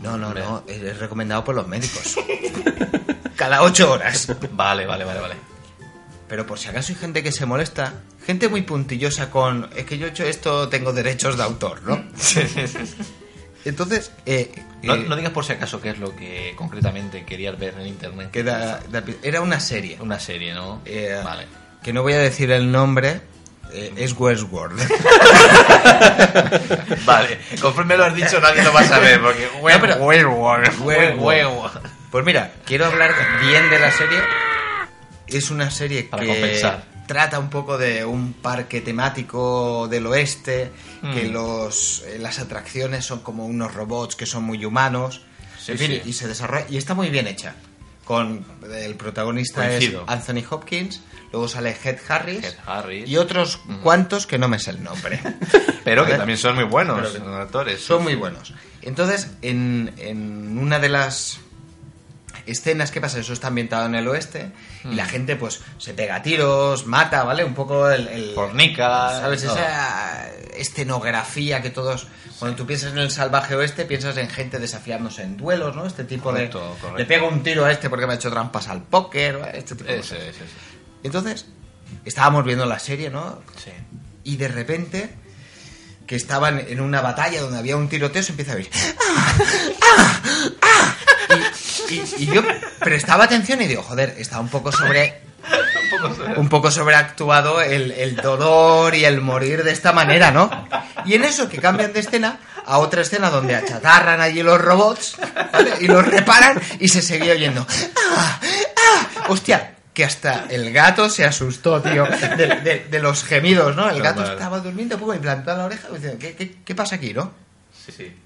No, 0.03 0.17
no, 0.17 0.29
Hombre. 0.29 0.43
no. 0.43 0.65
Es 0.67 0.99
recomendado 0.99 1.45
por 1.45 1.55
los 1.55 1.69
médicos. 1.69 2.17
Cada 3.37 3.63
ocho 3.63 3.93
horas. 3.93 4.35
Vale, 4.53 4.87
vale, 4.87 5.05
vale, 5.05 5.21
vale. 5.21 5.50
Pero 6.31 6.47
por 6.47 6.59
si 6.61 6.69
acaso 6.69 6.93
hay 6.93 6.99
gente 6.99 7.23
que 7.25 7.33
se 7.33 7.45
molesta, 7.45 7.93
gente 8.25 8.49
muy 8.49 8.63
puntillosa 8.63 9.31
con, 9.31 9.69
es 9.77 9.85
que 9.85 9.99
yo 9.99 10.07
he 10.07 10.11
hecho 10.11 10.25
esto, 10.25 10.69
tengo 10.69 10.93
derechos 10.93 11.37
de 11.37 11.43
autor, 11.43 11.83
¿no? 11.83 11.97
Entonces, 13.65 14.13
eh, 14.25 14.51
No, 14.85 14.95
eh, 14.95 15.05
no 15.09 15.17
digas 15.17 15.33
por 15.33 15.45
si 15.45 15.53
acaso 15.53 15.81
qué 15.83 15.91
es 15.91 15.99
lo 15.99 16.15
que 16.17 16.55
concretamente 16.57 17.25
querías 17.27 17.59
ver 17.59 17.75
en 17.79 17.87
internet. 17.89 18.31
que 18.31 18.43
da- 18.45 18.81
da- 18.91 19.03
era 19.23 19.41
una 19.43 19.59
serie, 19.61 19.99
Una 20.01 20.19
serie, 20.21 20.55
¿no? 20.55 20.81
eh, 20.87 21.21
Vale. 21.23 21.47
que 21.83 21.93
no 21.93 22.03
voy 22.03 22.13
a 22.15 22.19
decir 22.21 22.51
el 22.53 22.71
nombre, 22.73 23.21
es 23.73 24.15
Westworld. 24.19 24.81
Vale, 27.05 27.39
conforme 27.61 27.97
lo 27.97 28.05
has 28.05 28.15
dicho 28.15 28.41
nadie 28.41 28.63
lo 28.63 28.73
va 28.73 28.81
a 28.81 28.85
saber 28.85 29.21
porque 29.21 29.49
No, 29.61 29.81
pero- 29.81 29.97
Werewolf, 29.97 30.81
Werewolf. 30.81 31.21
Werewolf. 31.21 31.77
Pues 32.11 32.25
mira, 32.25 32.53
quiero 32.65 32.87
hablar 32.87 33.13
bien 33.43 33.69
de 33.71 33.79
la 33.79 33.91
serie. 33.93 34.19
Es 35.33 35.51
una 35.51 35.71
serie 35.71 36.05
Para 36.05 36.23
que 36.23 36.29
compensar. 36.29 36.85
trata 37.07 37.39
un 37.39 37.51
poco 37.51 37.77
de 37.79 38.05
un 38.05 38.33
parque 38.35 38.81
temático 38.81 39.89
del 39.89 40.07
oeste, 40.07 40.71
que 41.15 41.29
Mm. 41.29 41.33
los, 41.33 42.03
eh, 42.07 42.19
las 42.21 42.39
atracciones 42.39 43.05
son 43.05 43.21
como 43.21 43.47
unos 43.47 43.75
robots 43.75 44.17
que 44.17 44.27
son 44.27 44.45
muy 44.45 44.65
humanos. 44.65 45.23
Sí, 45.59 45.77
fin, 45.77 46.01
sí. 46.03 46.03
y 46.07 46.13
se 46.15 46.27
desarrolla 46.29 46.67
y 46.71 46.77
está 46.79 46.95
muy 46.95 47.11
bien 47.11 47.27
hecha. 47.27 47.55
Con 48.05 48.45
el 48.73 48.97
protagonista 48.97 49.67
Coincido. 49.69 50.03
es 50.03 50.09
Anthony 50.09 50.43
Hopkins, 50.51 51.01
luego 51.31 51.47
sale 51.47 51.77
Head 51.85 51.99
Harris, 52.09 52.57
y 53.09 53.17
otros 53.19 53.61
cuantos 53.85 54.27
que 54.27 54.37
no 54.37 54.49
me 54.49 54.59
sé 54.59 54.71
el 54.71 54.83
nombre. 54.83 55.21
Pero 55.85 56.05
que 56.07 56.15
también 56.15 56.37
son 56.39 56.57
muy 56.57 56.65
buenos 56.65 57.15
actores. 57.39 57.81
Son 57.81 58.03
muy 58.03 58.17
buenos. 58.17 58.53
Entonces, 58.83 59.29
en, 59.43 59.93
en 59.99 60.59
una 60.59 60.79
de 60.81 60.89
las 60.89 61.39
escenas, 62.51 62.91
¿qué 62.91 63.01
pasa? 63.01 63.19
Eso 63.21 63.33
está 63.33 63.49
ambientado 63.49 63.87
en 63.87 63.95
el 63.95 64.07
oeste 64.09 64.53
y 64.85 64.95
la 64.95 65.07
gente 65.07 65.37
pues 65.37 65.61
se 65.79 65.95
pega 65.95 66.23
tiros, 66.23 66.87
mata, 66.87 67.25
¿vale? 67.25 67.45
Un 67.45 67.55
poco 67.55 67.89
el... 67.91 68.09
el- 68.09 68.35
Fornica, 68.35 69.21
¿Sabes? 69.21 69.43
todo. 69.43 69.55
Esa 69.55 70.29
escenografía 70.57 71.63
que 71.63 71.71
todos... 71.71 72.07
Cuando 72.39 72.57
tú 72.57 72.67
piensas 72.67 72.93
en 72.93 72.99
el 72.99 73.11
salvaje 73.11 73.55
oeste, 73.55 73.85
piensas 73.85 74.17
en 74.17 74.29
gente 74.31 74.59
desafiándose 74.59 75.23
en 75.23 75.37
duelos, 75.37 75.77
¿no? 75.77 75.87
Este 75.87 76.05
tipo 76.05 76.25
Correcto, 76.31 76.59
de... 76.59 76.67
correcto. 76.81 76.97
Le 76.99 77.05
pego 77.05 77.29
un 77.29 77.43
tiro 77.43 77.65
a 77.67 77.71
este 77.73 77.91
porque 77.91 78.07
me 78.07 78.13
ha 78.15 78.17
hecho 78.17 78.31
trampas 78.31 78.69
al 78.69 78.83
póker, 78.83 79.39
¿vale? 79.39 79.59
este 79.59 79.75
tipo 79.75 79.91
de 79.91 79.99
Ese, 79.99 80.15
cosas. 80.15 80.29
ese, 80.29 80.45
ese. 80.45 80.55
Entonces, 81.03 81.47
estábamos 82.05 82.45
viendo 82.45 82.65
la 82.67 82.79
serie, 82.79 83.11
¿no? 83.11 83.41
Sí. 83.63 83.71
y 84.25 84.37
de 84.37 84.49
repente 84.49 85.11
que 86.07 86.17
estaban 86.17 86.59
en 86.67 86.81
una 86.81 87.01
batalla 87.03 87.41
donde 87.43 87.59
había 87.59 87.77
un 87.77 87.89
tiroteo 87.89 88.23
se 88.23 88.33
empieza 88.33 88.53
a 88.53 88.57
oír 88.57 88.69
¡Ah! 89.01 89.35
¡Ah! 89.83 90.21
¡Ah! 90.63 90.97
Y, 91.91 92.27
yo 92.27 92.43
prestaba 92.79 93.25
atención 93.25 93.61
y 93.63 93.67
digo 93.67 93.83
joder 93.83 94.15
está 94.19 94.41
un 94.41 94.49
poco 94.49 94.73
sobre 94.73 95.23
un 96.37 96.49
poco 96.49 96.71
sobreactuado 96.71 97.61
el, 97.61 97.91
el 97.93 98.17
dolor 98.17 98.95
y 98.95 99.05
el 99.05 99.21
morir 99.21 99.65
de 99.65 99.73
esta 99.73 99.93
manera, 99.93 100.31
¿no? 100.31 100.51
Y 101.05 101.15
en 101.15 101.25
eso 101.25 101.49
que 101.49 101.59
cambian 101.59 101.93
de 101.93 102.01
escena 102.01 102.39
a 102.67 102.79
otra 102.79 103.03
escena 103.03 103.31
donde 103.31 103.57
achatarran 103.57 104.21
allí 104.21 104.43
los 104.43 104.61
robots 104.61 105.17
¿vale? 105.53 105.73
y 105.81 105.89
los 105.89 106.07
reparan 106.07 106.61
y 106.79 106.89
se 106.89 107.03
seguía 107.03 107.33
oyendo. 107.33 107.67
¡Ah! 108.17 108.41
¡Ah! 108.77 109.07
¡Hostia! 109.29 109.75
Que 109.93 110.05
hasta 110.05 110.47
el 110.49 110.73
gato 110.73 111.11
se 111.11 111.25
asustó, 111.25 111.83
tío, 111.83 112.05
de, 112.05 112.47
de- 112.63 112.87
de 112.89 112.99
los 113.01 113.25
gemidos, 113.25 113.75
¿no? 113.75 113.91
El 113.91 114.01
gato 114.01 114.23
estaba 114.25 114.61
durmiendo, 114.61 114.97
pum, 114.99 115.13
implantado 115.15 115.57
en 115.57 115.59
la 115.59 115.67
oreja, 115.67 115.89
diciendo, 115.93 116.17
¿qué, 116.21 116.37
qué, 116.37 116.57
qué 116.65 116.75
pasa 116.77 116.95
aquí, 116.95 117.13
no? 117.13 117.33
Sí, 117.87 117.93
sí. 117.97 118.17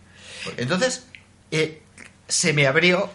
Entonces, 0.59 1.07
eh, 1.51 1.81
se 2.29 2.53
me 2.53 2.67
abrió. 2.67 3.11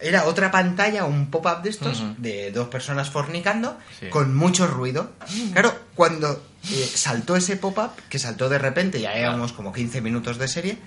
Era 0.00 0.26
otra 0.26 0.52
pantalla, 0.52 1.04
un 1.06 1.28
pop-up 1.28 1.62
de 1.62 1.70
estos, 1.70 2.04
de 2.18 2.52
dos 2.52 2.68
personas 2.68 3.10
fornicando, 3.10 3.76
Sí. 3.98 4.08
con 4.10 4.32
mucho 4.36 4.68
ruido. 4.68 5.10
Claro, 5.52 5.74
cuando 5.96 6.40
eh, 6.70 6.88
saltó 6.94 7.34
ese 7.34 7.56
pop-up, 7.56 7.90
que 8.08 8.20
saltó 8.20 8.48
de 8.48 8.58
repente, 8.58 9.00
ya 9.00 9.12
llevamos 9.14 9.52
como 9.52 9.72
15 9.72 10.00
minutos 10.00 10.38
de 10.38 10.46
serie, 10.46 10.78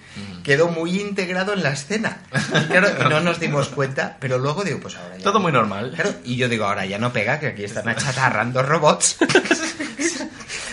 quedó 0.43 0.69
muy 0.69 1.01
integrado 1.01 1.51
en 1.51 1.61
la 1.63 1.71
escena. 1.71 2.23
Y 2.33 2.67
claro, 2.67 2.87
no 3.09 3.19
nos 3.19 3.37
dimos 3.41 3.67
cuenta, 3.67 4.15
pero 4.21 4.37
luego 4.37 4.63
digo, 4.63 4.79
pues 4.79 4.95
ahora 4.95 5.17
ya. 5.17 5.23
Todo 5.25 5.41
muy 5.41 5.51
normal. 5.51 5.91
Claro, 5.93 6.13
y 6.23 6.37
yo 6.37 6.47
digo, 6.47 6.63
ahora 6.63 6.85
ya 6.85 6.97
no 6.97 7.11
pega, 7.11 7.37
que 7.41 7.47
aquí 7.47 7.65
están 7.65 7.89
achatarrando 7.89 8.63
robots. 8.63 9.17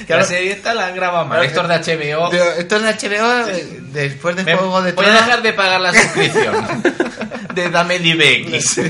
La 0.06 0.24
serie 0.24 0.52
esta 0.52 0.74
la 0.74 0.86
han 0.86 0.94
grabado 0.94 1.24
mal. 1.26 1.44
Héctor 1.44 1.66
de 1.68 1.74
HBO. 1.78 2.30
Pero 2.30 2.44
Esto 2.52 2.76
es 2.76 2.82
HBO, 2.82 3.48
eh, 3.48 3.80
después 3.92 4.36
de 4.36 4.44
Me- 4.44 4.54
Juego 4.56 4.82
de 4.82 4.92
voy 4.92 5.06
a 5.06 5.12
dejar 5.12 5.42
de 5.42 5.52
pagar 5.52 5.80
la 5.80 5.92
suscripción 5.92 6.82
de 7.54 7.70
Dame 7.70 7.98
DivX. 7.98 8.80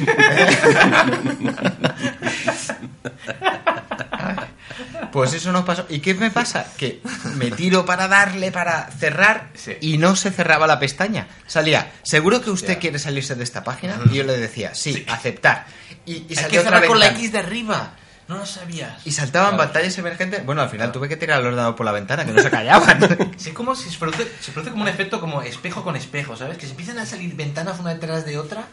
Pues 5.12 5.32
eso 5.32 5.52
nos 5.52 5.64
pasó. 5.64 5.86
¿Y 5.88 6.00
qué 6.00 6.14
me 6.14 6.30
pasa? 6.30 6.66
Que 6.76 7.00
me 7.36 7.50
tiro 7.50 7.84
para 7.86 8.08
darle, 8.08 8.52
para 8.52 8.88
cerrar, 8.90 9.48
Sí. 9.54 9.76
y 9.80 9.96
no 9.98 10.14
se 10.16 10.30
cerraba 10.30 10.66
la 10.66 10.78
pestaña. 10.78 11.28
Salía, 11.46 11.90
¿seguro 12.02 12.42
que 12.42 12.50
usted 12.50 12.74
Ya. 12.74 12.78
quiere 12.78 12.98
salirse 12.98 13.34
de 13.34 13.42
esta 13.44 13.64
página? 13.64 13.98
Y 14.10 14.16
yo 14.16 14.24
le 14.24 14.36
decía, 14.36 14.74
sí, 14.74 15.04
aceptar. 15.08 15.66
Y, 16.04 16.12
y 16.12 16.26
Hay 16.30 16.34
salía 16.36 16.50
que 16.50 16.58
otra 16.60 16.72
cerrar 16.72 16.88
con 16.88 17.00
la. 17.00 17.06
X 17.08 17.32
de 17.32 17.38
arriba. 17.38 17.92
No 18.28 18.36
lo 18.36 18.44
sabías. 18.46 19.06
Y 19.06 19.12
saltaban 19.12 19.54
Claro. 19.54 19.64
pantallas 19.64 19.96
emergentes. 19.98 20.44
Bueno, 20.44 20.60
al 20.62 20.68
final 20.68 20.92
tuve 20.92 21.08
que 21.08 21.16
tirar 21.16 21.40
el 21.40 21.46
ordenador 21.46 21.74
por 21.74 21.86
la 21.86 21.92
ventana, 21.92 22.24
que 22.26 22.32
no 22.32 22.42
se 22.42 22.50
callaban. 22.50 23.32
Sí, 23.38 23.52
como 23.52 23.74
si 23.74 23.88
se 23.88 23.98
produce, 23.98 24.30
se 24.40 24.52
produce 24.52 24.70
como 24.70 24.82
un 24.82 24.88
efecto 24.88 25.18
como 25.20 25.40
espejo 25.42 25.82
con 25.82 25.96
espejo, 25.96 26.36
¿sabes? 26.36 26.58
Que 26.58 26.66
se 26.66 26.72
empiezan 26.72 26.98
a 26.98 27.06
salir 27.06 27.34
ventanas 27.36 27.80
una 27.80 27.94
detrás 27.94 28.26
de 28.26 28.36
otra 28.38 28.64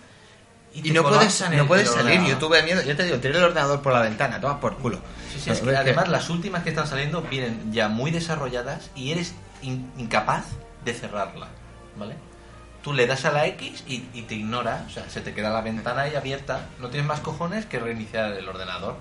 y 0.74 0.82
te 0.82 0.92
no 0.92 1.04
puedes, 1.04 1.42
no 1.52 1.68
puedes 1.68 1.90
salir. 1.90 2.20
Yo 2.26 2.38
tuve 2.38 2.64
miedo. 2.64 2.82
Yo 2.84 2.98
te 2.98 3.04
digo, 3.04 3.18
tiré 3.18 3.38
el 3.38 3.44
ordenador 3.46 3.82
por 3.82 3.94
la 3.94 4.02
ventana, 4.02 4.42
toma 4.42 4.60
por 4.60 4.76
culo. 4.78 4.98
Sí, 5.32 5.40
sí, 5.40 5.50
es 5.52 5.60
que 5.60 5.66
Pero 5.66 5.72
es 5.78 5.84
que- 5.84 5.90
además 5.92 6.10
las 6.10 6.30
últimas 6.30 6.64
que 6.64 6.70
están 6.72 6.86
saliendo 6.88 7.22
vienen 7.22 7.72
ya 7.72 7.88
muy 7.88 8.12
desarrolladas 8.12 8.90
y 8.94 9.12
eres 9.12 9.34
in- 9.62 9.90
incapaz 9.98 10.44
de 10.84 10.94
cerrarla, 10.94 11.48
¿vale? 11.98 12.16
Tú 12.84 12.92
le 12.94 13.08
das 13.08 13.24
a 13.24 13.32
la 13.32 13.46
X 13.48 13.84
y, 13.88 14.04
y 14.14 14.24
te 14.24 14.36
ignora, 14.36 14.84
o 14.88 14.90
sea, 14.92 15.10
se 15.10 15.22
te 15.22 15.34
queda 15.34 15.50
la 15.50 15.62
ventana 15.62 16.02
ahí 16.04 16.14
abierta, 16.16 16.68
no 16.80 16.90
tienes 16.90 17.08
más 17.08 17.22
cojones 17.22 17.66
que 17.66 17.80
reiniciar 17.80 18.34
el 18.34 18.48
ordenador 18.50 18.98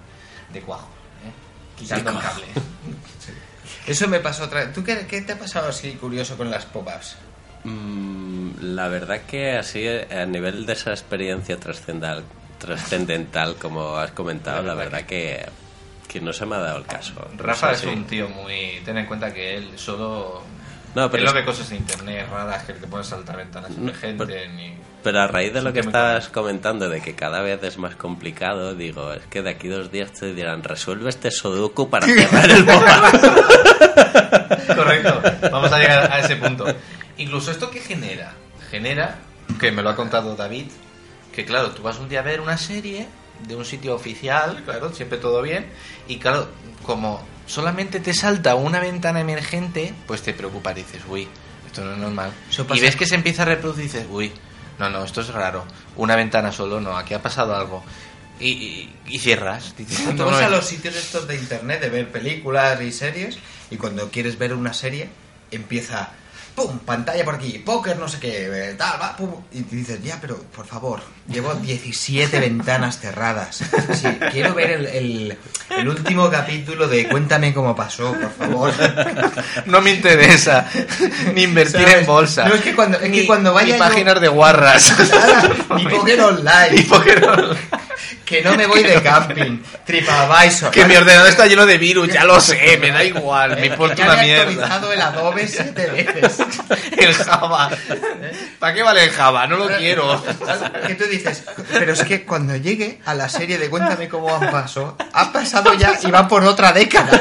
de 0.53 0.61
cuajo, 0.61 0.89
¿eh? 1.27 1.79
quitando 1.79 2.11
el 2.11 2.19
cable. 2.19 2.47
Eso 3.87 4.09
me 4.09 4.21
pasó 4.21 4.45
otra 4.45 4.61
vez. 4.65 4.73
¿Tú 4.73 4.83
qué, 4.83 5.07
qué 5.07 5.21
te 5.23 5.33
ha 5.33 5.39
pasado 5.39 5.69
así 5.69 5.93
curioso 5.93 6.37
con 6.37 6.51
las 6.51 6.65
pop-ups? 6.65 7.17
Mm, 7.65 8.51
la 8.75 8.89
verdad 8.89 9.23
que 9.23 9.57
así 9.57 9.87
a 9.89 10.25
nivel 10.27 10.65
de 10.67 10.73
esa 10.75 10.91
experiencia 10.91 11.59
trascendental, 11.59 12.25
trascendental 12.59 13.57
como 13.57 13.97
has 13.97 14.11
comentado, 14.13 14.63
la 14.63 14.75
verdad 14.75 15.03
que, 15.03 15.45
que 16.09 16.21
no 16.21 16.33
se 16.33 16.47
me 16.47 16.57
ha 16.57 16.61
dado 16.61 16.79
el 16.79 16.87
caso. 16.87 17.15
Rafa 17.37 17.73
es 17.73 17.85
un 17.85 18.05
tío 18.07 18.29
muy... 18.29 18.81
Ten 18.85 18.97
en 18.99 19.07
cuenta 19.07 19.33
que 19.33 19.57
él 19.57 19.79
solo... 19.79 20.43
No, 20.95 21.11
pero 21.11 21.23
él 21.23 21.25
no 21.25 21.31
es- 21.31 21.35
ve 21.35 21.45
cosas 21.45 21.71
en 21.73 21.79
internet 21.79 22.27
raras 22.31 22.63
que 22.65 22.73
te 22.75 22.87
pueden 22.87 23.05
saltar 23.05 23.37
ventanas 23.37 23.71
No, 23.71 23.83
emergentes 23.83 24.27
pero- 24.27 24.53
ni... 24.53 24.75
Pero 25.05 25.21
a 25.21 25.27
raíz 25.27 25.53
de 25.53 25.61
lo 25.61 25.75
que 25.75 25.81
estás 25.81 26.31
comentando, 26.31 26.89
de 26.89 27.03
que 27.03 27.15
cada 27.15 27.43
vez 27.43 27.63
es 27.63 27.77
más 27.77 27.95
complicado, 27.95 28.75
digo, 28.75 29.13
es 29.13 29.21
que 29.27 29.43
de 29.43 29.51
aquí 29.51 29.69
dos 29.69 29.93
días 29.93 30.13
te 30.13 30.33
dirán, 30.33 30.63
resuelve 30.63 31.11
este 31.11 31.31
sudoku 31.31 31.91
para 31.91 32.07
cerrar 32.07 32.51
el 32.51 32.65
pop 32.67 32.83
Correcto, 34.75 35.21
vamos 35.53 35.71
a 35.71 35.79
llegar 35.79 36.11
a 36.11 36.21
ese 36.21 36.37
punto. 36.37 36.65
Incluso 37.19 37.51
esto 37.51 37.71
que 37.71 37.81
genera, 37.81 38.33
genera, 38.71 39.19
que 39.61 39.71
me 39.71 39.83
lo 39.83 39.91
ha 39.91 39.95
contado 39.95 40.37
David, 40.37 40.69
que 41.35 41.45
claro, 41.45 41.73
tú 41.73 41.83
vas 41.83 41.99
un 41.99 42.09
día 42.09 42.21
a 42.21 42.23
ver 42.23 42.41
una 42.41 42.57
serie 42.57 43.07
de 43.47 43.57
un 43.57 43.67
sitio 43.67 43.95
oficial, 43.95 44.63
claro, 44.65 44.91
siempre 44.95 45.19
todo 45.19 45.43
bien, 45.43 45.67
y 46.09 46.17
claro, 46.17 46.49
como 46.83 47.23
solamente 47.47 48.01
te 48.01 48.15
salta 48.15 48.55
una 48.55 48.81
ventana 48.81 49.21
emergente, 49.21 49.93
pues 50.07 50.23
te 50.23 50.33
preocupas 50.33 50.73
y 50.79 50.81
dices, 50.81 51.03
uy, 51.07 51.29
esto 51.67 51.85
no 51.85 51.93
es 51.93 51.99
normal. 51.99 52.33
Y 52.73 52.81
ves 52.81 52.97
que 52.97 53.05
se 53.05 53.17
empieza 53.17 53.43
a 53.43 53.45
reproducir 53.45 53.85
y 53.85 53.89
dices, 53.89 54.07
uy, 54.11 54.33
no, 54.79 54.91
no, 54.91 55.05
esto 55.05 55.21
es 55.21 55.29
raro, 55.29 55.65
una 55.97 56.17
ventana 56.17 56.53
solo, 56.53 56.81
no, 56.81 56.97
aquí 56.97 57.15
ha 57.15 57.23
pasado 57.23 57.55
algo. 57.55 57.83
Y, 58.41 58.49
y- 58.49 58.97
y 59.07 59.19
cierras. 59.21 59.75
Dices, 59.77 60.05
Tú 60.05 60.13
"No, 60.15 60.25
vas 60.27 60.33
no 60.33 60.39
a 60.39 60.45
es". 60.47 60.51
los 60.51 60.65
sitios 60.67 60.97
estos 60.97 61.29
de 61.29 61.37
internet 61.37 61.81
de 61.81 61.89
ver 61.89 62.11
películas 62.11 62.81
y 62.81 62.91
series 62.93 63.39
y 63.71 63.77
cuando 63.77 64.11
quieres 64.11 64.39
ver 64.39 64.53
una 64.55 64.73
serie 64.75 65.09
empieza 65.53 66.11
pum 66.55 66.79
pantalla 66.81 67.25
por 67.25 67.35
aquí 67.35 67.59
póker 67.59 67.97
no 67.99 68.09
sé 68.09 68.19
qué 68.21 68.71
eh, 68.71 68.75
tal 68.79 69.01
va 69.03 69.17
pum 69.17 69.31
y 69.53 69.63
dices 69.63 70.03
ya 70.03 70.19
pero 70.21 70.37
por 70.55 70.67
favor 70.67 71.01
llevo 71.29 71.53
17 71.55 72.39
ventanas 72.39 73.01
cerradas 73.01 73.57
sí, 73.57 74.07
quiero 74.31 74.55
ver 74.55 74.71
el, 74.71 74.87
el- 74.87 75.39
el 75.71 75.89
último 75.89 76.31
capítulo 76.31 76.87
de 76.87 77.09
cuéntame 77.09 77.53
cómo 77.53 77.75
pasó 77.75 78.13
por 78.13 78.31
favor 78.31 78.73
No 79.67 79.81
me 79.81 79.91
interesa 79.93 80.69
ni 81.35 81.43
invertir 81.43 81.81
¿Sabes? 81.83 81.95
en 82.01 82.07
bolsa. 82.07 82.45
No, 82.49 82.55
es 82.55 82.61
que 82.61 82.75
cuando- 82.75 82.99
es 82.99 83.03
que 83.05 83.09
ni, 83.09 83.27
cuando 83.27 83.53
vaya 83.53 83.67
ni 83.67 83.73
yo- 83.73 83.79
páginas 83.79 84.21
de 84.21 84.29
guarras. 84.29 84.95
Nada, 85.11 85.51
ni 85.77 85.87
póker 85.87 86.21
online 86.21 86.71
Ni 86.73 86.83
póker 86.83 87.25
online. 87.25 87.59
Que 88.25 88.43
no 88.43 88.57
me 88.57 88.67
voy 88.67 88.83
de 88.83 89.03
camping 89.03 89.63
TripAdvisor 89.87 90.71
Que 90.71 90.85
mi 90.87 90.97
ordenador 90.97 91.29
está 91.29 91.47
lleno 91.47 91.67
de 91.67 91.79
virus, 91.79 92.09
ya 92.09 92.25
lo 92.25 92.41
sé, 92.41 92.79
me 92.79 92.91
da 92.91 93.05
igual, 93.05 93.57
me 93.57 93.67
importa 93.67 93.95
Ya 93.97 94.05
una 94.13 94.23
he 94.23 94.27
mierda. 94.27 94.81
el 94.93 95.01
Adobe 95.03 95.47
siete 95.49 95.87
veces 95.87 96.39
El 96.97 97.15
Java. 97.15 97.71
¿Para 98.59 98.75
qué 98.75 98.83
vale 98.83 99.05
el 99.05 99.11
Java? 99.11 99.47
No 99.47 99.57
lo 99.57 99.69
quiero. 99.77 100.23
que 100.87 100.95
tú 100.95 101.05
dices, 101.05 101.45
pero 101.73 101.93
es 101.93 102.03
que 102.05 102.25
cuando 102.25 102.57
llegue 102.57 103.01
a 103.05 103.15
la 103.15 103.29
serie 103.29 103.59
de 103.59 103.69
Cuéntame 103.69 104.09
cómo 104.09 104.35
han 104.35 104.51
pasado, 104.51 104.97
ha 105.13 105.33
pasado 105.33 105.75
ya 105.75 105.99
y 106.03 106.11
va 106.11 106.27
por 106.29 106.45
otra 106.45 106.73
década. 106.73 107.21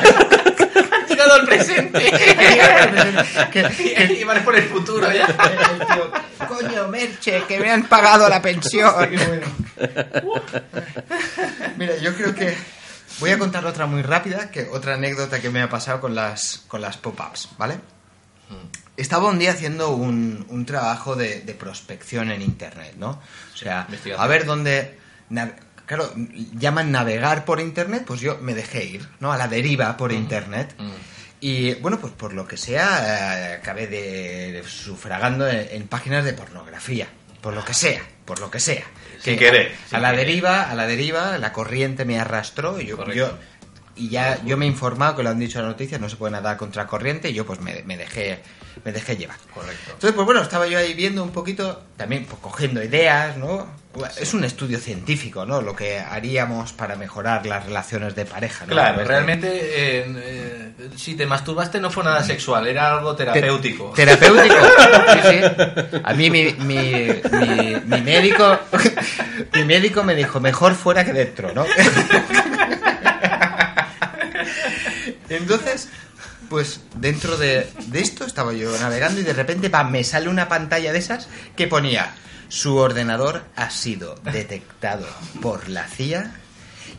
Llegado 1.14 1.36
el 1.38 1.46
presente. 1.46 2.00
Que- 3.52 3.64
que- 3.64 4.14
Y 4.20 4.24
vale 4.24 4.42
por 4.42 4.56
el 4.56 4.64
futuro 4.64 5.12
ya. 5.12 5.26
el 5.26 5.80
tío, 5.88 6.12
Coño, 6.48 6.88
Merche, 6.88 7.44
que 7.48 7.60
me 7.60 7.72
han 7.72 7.84
pagado 7.84 8.28
la 8.30 8.42
pensión. 8.42 8.94
Mira, 11.78 11.96
yo 11.98 12.14
creo 12.16 12.34
que 12.36 12.56
voy 13.20 13.32
a 13.32 13.38
contar 13.40 13.66
otra 13.66 13.86
muy 13.86 14.02
rápida, 14.02 14.50
que 14.52 14.68
otra 14.72 14.96
anécdota 14.96 15.40
que 15.42 15.50
me 15.50 15.62
ha 15.62 15.70
pasado 15.70 16.00
con 16.02 16.16
las, 16.16 16.64
con 16.68 16.82
las 16.82 16.98
pop-ups, 16.98 17.50
¿vale? 17.58 17.78
Estaba 18.96 19.30
un 19.30 19.40
día 19.40 19.52
haciendo 19.52 19.90
un, 19.92 20.46
un 20.50 20.66
trabajo 20.66 21.16
de, 21.16 21.40
de 21.42 21.54
prospección 21.56 22.30
en 22.32 22.42
internet, 22.44 22.94
¿no? 22.98 23.10
O 23.54 23.58
sea, 23.58 23.88
a 24.18 24.28
ver 24.28 24.46
dónde... 24.46 25.00
Claro, 25.96 26.14
llaman 26.54 26.92
navegar 26.92 27.46
por 27.46 27.60
internet, 27.60 28.04
pues 28.06 28.20
yo 28.22 28.38
me 28.40 28.54
dejé 28.54 28.84
ir, 28.86 29.08
¿no? 29.20 29.32
A 29.32 29.38
la 29.38 29.48
deriva 29.48 29.96
por 29.98 30.12
internet. 30.12 30.74
Mm. 30.78 30.92
Y 31.42 31.74
bueno, 31.76 32.00
pues 32.00 32.14
por 32.14 32.34
lo 32.34 32.48
que 32.48 32.58
sea, 32.58 33.52
eh, 33.52 33.54
acabé 33.56 33.88
de 33.88 34.64
sufragando 34.66 35.48
en, 35.48 35.68
en 35.72 35.88
páginas 35.88 36.24
de 36.26 36.34
pornografía. 36.34 37.08
Por 37.42 37.54
lo 37.54 37.66
que 37.66 37.74
sea, 37.74 38.02
por 38.24 38.40
lo 38.40 38.50
que 38.50 38.62
sea. 38.62 38.86
Sin 39.20 39.34
Que 39.34 39.46
querer, 39.46 39.72
A, 39.88 39.90
sin 39.90 40.02
la 40.02 40.12
querer. 40.12 40.26
deriva, 40.28 40.62
a 40.64 40.76
la 40.76 40.88
deriva, 40.88 41.38
la 41.38 41.52
corriente 41.52 42.06
me 42.06 42.18
arrastró 42.20 42.80
y 42.80 42.86
yo, 42.86 42.96
Correcto. 42.96 43.18
yo- 43.18 43.38
y 43.96 44.10
ya 44.10 44.40
yo 44.44 44.58
me 44.58 44.66
he 44.66 44.68
informado 44.68 45.16
que 45.16 45.24
lo 45.24 45.30
han 45.30 45.40
dicho 45.40 45.60
en 45.60 45.66
la 45.66 45.72
noticia, 45.72 45.98
no 46.00 46.10
se 46.10 46.16
puede 46.16 46.32
nadar 46.32 46.58
contra 46.58 46.88
corriente 46.88 47.30
y 47.30 47.34
yo 47.34 47.46
pues 47.46 47.60
me, 47.62 47.84
me 47.84 47.98
dejé 47.98 48.40
me 48.84 48.92
dejé 48.92 49.16
llevar. 49.16 49.38
Correcto. 49.54 49.92
Entonces, 49.94 50.14
pues 50.14 50.26
bueno, 50.26 50.42
estaba 50.42 50.66
yo 50.68 50.78
ahí 50.80 50.94
viendo 50.96 51.24
un 51.24 51.30
poquito, 51.30 51.84
también 51.96 52.26
pues, 52.26 52.42
cogiendo 52.42 52.84
ideas, 52.84 53.38
¿no? 53.38 53.68
Es 54.20 54.34
un 54.34 54.44
estudio 54.44 54.80
científico, 54.80 55.46
¿no? 55.46 55.62
Lo 55.62 55.76
que 55.76 56.00
haríamos 56.00 56.74
para 56.74 56.96
mejorar 56.96 57.46
las 57.46 57.64
relaciones 57.66 58.16
de 58.16 58.26
pareja, 58.26 58.66
¿no? 58.66 58.72
Claro, 58.74 58.98
de- 58.98 59.06
realmente 59.06 59.48
eh, 59.48 60.06
eh, 60.18 60.72
si 60.98 61.14
te 61.14 61.28
masturbaste 61.28 61.80
no 61.80 61.92
fue 61.92 62.04
nada 62.04 62.24
sexual, 62.24 62.66
era 62.66 62.98
algo 62.98 63.16
terapéutico. 63.16 63.92
Te- 63.96 64.06
terapéutico. 64.08 64.56
Sí, 65.14 65.20
sí. 65.30 66.02
A 66.04 66.14
mí 66.16 66.30
mi, 66.32 66.44
mi, 66.54 67.08
mi, 67.32 67.76
mi 67.86 68.02
médico 68.02 68.60
mi 69.54 69.64
médico 69.64 70.04
me 70.04 70.16
dijo 70.16 70.40
mejor 70.40 70.74
fuera 70.74 71.06
que 71.06 71.14
dentro, 71.14 71.54
¿no? 71.54 71.64
Entonces, 75.36 75.90
pues 76.50 76.82
dentro 76.96 77.38
de, 77.38 77.70
esto 77.94 78.26
estaba 78.26 78.54
yo 78.54 78.78
navegando 78.80 79.22
y 79.22 79.24
de 79.24 79.34
repente 79.34 79.70
pam, 79.70 79.92
me 79.92 80.04
sale 80.04 80.30
una 80.30 80.48
pantalla 80.48 80.94
de 80.94 81.00
esas 81.00 81.28
que 81.56 81.68
ponía 81.68 82.14
su 82.54 82.78
ordenador 82.78 83.44
ha 83.56 83.72
sido 83.72 84.16
detectado 84.32 85.08
por 85.42 85.70
la 85.70 85.88
CIA 85.88 86.36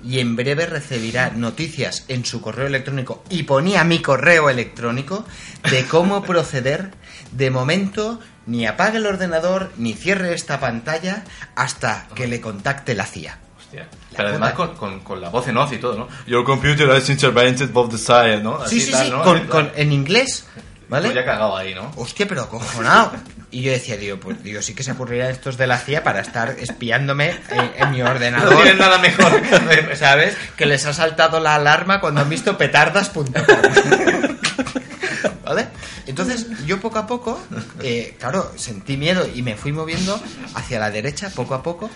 y 0.02 0.18
en 0.18 0.34
breve 0.34 0.66
recibirá 0.66 1.30
noticias 1.30 2.04
en 2.08 2.24
su 2.24 2.40
correo 2.40 2.66
electrónico 2.66 3.22
y 3.30 3.44
ponía 3.44 3.84
mi 3.84 4.02
correo 4.02 4.50
electrónico 4.50 5.24
de 5.70 5.86
cómo 5.86 6.24
proceder. 6.24 6.90
De 7.30 7.50
momento, 7.50 8.20
ni 8.46 8.66
apague 8.66 8.98
el 8.98 9.06
ordenador 9.06 9.72
ni 9.76 9.94
cierre 9.94 10.34
esta 10.34 10.58
pantalla 10.58 11.22
hasta 11.54 12.08
que 12.14 12.26
le 12.26 12.40
contacte 12.40 12.94
la 12.94 13.06
CIA. 13.06 13.38
Hostia. 13.82 13.88
Pero 14.16 14.28
además 14.28 14.52
con, 14.52 14.74
con, 14.76 15.00
con 15.00 15.20
la 15.20 15.28
voz 15.28 15.48
en 15.48 15.56
off 15.56 15.72
y 15.72 15.78
todo, 15.78 15.98
¿no? 15.98 16.08
Your 16.26 16.44
computer 16.44 16.88
has 16.90 17.08
intervened 17.10 17.60
both 17.72 17.90
the 17.90 17.98
side, 17.98 18.42
¿no? 18.42 18.58
Sí, 18.60 18.64
Así 18.66 18.80
sí, 18.82 18.92
tal, 18.92 19.06
sí, 19.06 19.10
¿no? 19.12 19.22
con- 19.22 19.36
En 19.38 19.46
con- 19.46 19.66
plan, 19.66 19.72
en 19.76 19.92
inglés, 19.92 20.46
¿vale? 20.88 21.06
Pues 21.08 21.14
ya 21.16 21.24
cagado 21.24 21.56
ahí, 21.56 21.74
¿no? 21.74 21.90
Hostia, 21.96 22.26
pero 22.28 22.42
acojonado. 22.42 23.12
Y 23.50 23.62
yo 23.62 23.70
decía, 23.70 23.96
digo, 23.96 24.18
pues 24.18 24.42
digo, 24.42 24.60
sí 24.62 24.74
que 24.74 24.82
se 24.82 24.92
ocurrirá 24.92 25.30
estos 25.30 25.56
de 25.56 25.66
la 25.68 25.78
CIA 25.78 26.02
para 26.02 26.20
estar 26.20 26.56
espiándome 26.58 27.36
en, 27.50 27.72
en 27.76 27.90
mi 27.92 28.02
ordenador. 28.02 28.52
No 28.52 28.56
tienen 28.58 28.78
nada 28.78 28.98
mejor. 28.98 29.40
¿Sabes? 29.96 30.36
Que 30.56 30.66
les 30.66 30.84
ha 30.86 30.92
saltado 30.92 31.38
la 31.40 31.54
alarma 31.54 32.00
cuando 32.00 32.20
han 32.20 32.28
visto 32.28 32.58
petardas.com. 32.58 33.24
¿Vale? 35.44 35.68
Entonces, 36.06 36.46
yo 36.66 36.80
poco 36.80 36.98
a 36.98 37.06
poco, 37.06 37.40
eh, 37.82 38.14
claro, 38.18 38.52
sentí 38.56 38.96
miedo 38.96 39.26
y 39.34 39.42
me 39.42 39.56
fui 39.56 39.72
moviendo 39.72 40.20
hacia 40.54 40.78
la 40.78 40.90
derecha 40.90 41.30
poco 41.30 41.54
a 41.54 41.62
poco 41.62 41.90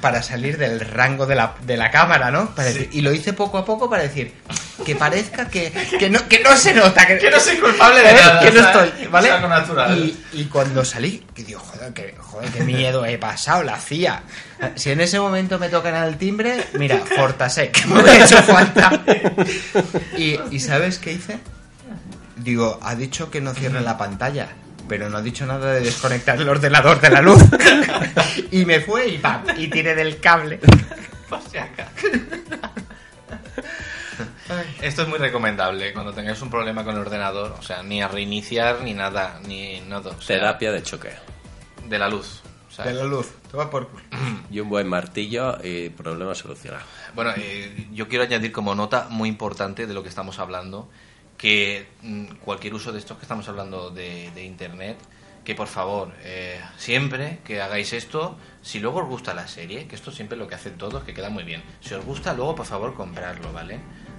para 0.00 0.22
salir 0.22 0.58
del 0.58 0.80
rango 0.80 1.26
de 1.26 1.34
la, 1.34 1.54
de 1.66 1.76
la 1.76 1.90
cámara, 1.90 2.30
¿no? 2.30 2.54
Para 2.54 2.68
decir- 2.68 2.88
y 2.92 3.00
lo 3.00 3.12
hice 3.12 3.32
poco 3.32 3.58
a 3.58 3.64
poco 3.64 3.90
para 3.90 4.02
decir 4.04 4.32
que 4.86 4.94
parezca 4.94 5.48
que, 5.48 5.72
que, 5.98 6.08
no, 6.08 6.26
que 6.28 6.38
no 6.40 6.56
se 6.56 6.72
nota. 6.72 7.04
Que, 7.06 7.18
Que 7.18 7.30
no 7.30 7.40
soy 7.40 7.56
culpable 7.56 8.00
de 8.00 8.06
¿sabes? 8.10 8.24
nada, 8.24 8.40
Que 8.40 8.50
no 8.52 8.60
estoy, 8.60 9.06
¿vale? 9.08 9.28
Y, 9.96 10.16
y 10.32 10.44
cuando 10.44 10.84
salí, 10.84 11.26
que 11.34 11.42
digo, 11.42 11.58
joder, 11.58 11.92
que, 11.92 12.14
joder, 12.18 12.48
qué 12.50 12.62
miedo 12.62 13.04
he 13.04 13.18
pasado, 13.18 13.64
la 13.64 13.76
CIA. 13.76 14.22
Si 14.76 14.90
en 14.92 15.00
ese 15.00 15.18
momento 15.18 15.58
me 15.58 15.68
tocan 15.68 15.94
al 15.94 16.16
timbre, 16.16 16.64
mira, 16.74 16.98
Fortasec, 17.16 17.84
me 17.86 18.00
hubiera 18.02 18.24
hecho 18.24 18.40
falta. 18.44 19.02
Y, 20.16 20.38
y 20.50 20.60
¿sabes 20.60 20.98
qué 20.98 21.12
hice? 21.12 21.38
Digo, 22.38 22.78
ha 22.82 22.94
dicho 22.94 23.30
que 23.30 23.40
no 23.40 23.52
cierre 23.54 23.80
la 23.80 23.98
pantalla, 23.98 24.48
pero 24.88 25.08
no 25.10 25.18
ha 25.18 25.22
dicho 25.22 25.44
nada 25.46 25.72
de 25.74 25.80
desconectar 25.80 26.40
el 26.40 26.48
ordenador 26.48 27.00
de 27.00 27.10
la 27.10 27.20
luz. 27.22 27.42
Y 28.50 28.64
me 28.64 28.80
fue 28.80 29.08
y 29.08 29.18
pam, 29.18 29.42
y 29.56 29.68
tiré 29.68 29.94
del 29.94 30.20
cable. 30.20 30.58
Esto 34.80 35.02
es 35.02 35.08
muy 35.08 35.18
recomendable 35.18 35.92
cuando 35.92 36.12
tengáis 36.14 36.40
un 36.40 36.48
problema 36.50 36.82
con 36.84 36.94
el 36.94 37.00
ordenador, 37.02 37.54
o 37.58 37.62
sea, 37.62 37.82
ni 37.82 38.00
a 38.00 38.08
reiniciar 38.08 38.80
ni 38.82 38.94
nada, 38.94 39.38
ni 39.46 39.80
nada. 39.80 40.10
o 40.10 40.20
sea, 40.22 40.38
Terapia 40.38 40.72
de 40.72 40.82
choque. 40.82 41.10
de 41.88 41.98
la 41.98 42.08
luz. 42.08 42.40
o 42.68 42.72
sea, 42.72 42.86
De 42.86 42.94
la 42.94 43.04
luz, 43.04 43.28
toma 43.50 43.68
por 43.70 43.88
culo. 43.88 44.02
Y 44.50 44.60
un 44.60 44.70
buen 44.70 44.88
martillo 44.88 45.58
y 45.62 45.90
problema 45.90 46.34
solucionado. 46.34 46.82
Bueno, 47.14 47.32
eh, 47.36 47.88
yo 47.92 48.08
quiero 48.08 48.24
añadir 48.24 48.50
como 48.50 48.74
nota 48.74 49.08
muy 49.10 49.28
importante 49.28 49.86
de 49.86 49.92
lo 49.92 50.02
que 50.02 50.08
estamos 50.08 50.38
hablando, 50.38 50.88
que 51.38 51.86
mm, 52.02 52.24
cualquier 52.44 52.74
uso 52.74 52.92
de 52.92 52.98
estos 52.98 53.16
que 53.16 53.22
estamos 53.24 53.48
hablando 53.48 53.90
de, 53.90 54.30
de 54.34 54.44
Internet, 54.44 54.98
que 55.44 55.54
por 55.54 55.68
favor, 55.68 56.12
eh, 56.24 56.60
siempre 56.76 57.38
que 57.44 57.62
hagáis 57.62 57.92
esto, 57.94 58.36
si 58.60 58.80
luego 58.80 58.98
os 59.00 59.06
gusta 59.08 59.32
la 59.32 59.48
serie, 59.48 59.86
que 59.86 59.94
esto 59.96 60.10
siempre 60.10 60.36
lo 60.36 60.46
que 60.46 60.56
hacen 60.56 60.76
todos, 60.76 61.02
que 61.04 61.14
queda 61.14 61.30
muy 61.30 61.44
bien, 61.44 61.62
si 61.80 61.94
os 61.94 62.04
gusta 62.04 62.34
luego 62.34 62.54
por 62.54 62.66
favor 62.66 62.92
comprarlo, 62.94 63.50
¿vale? 63.52 63.78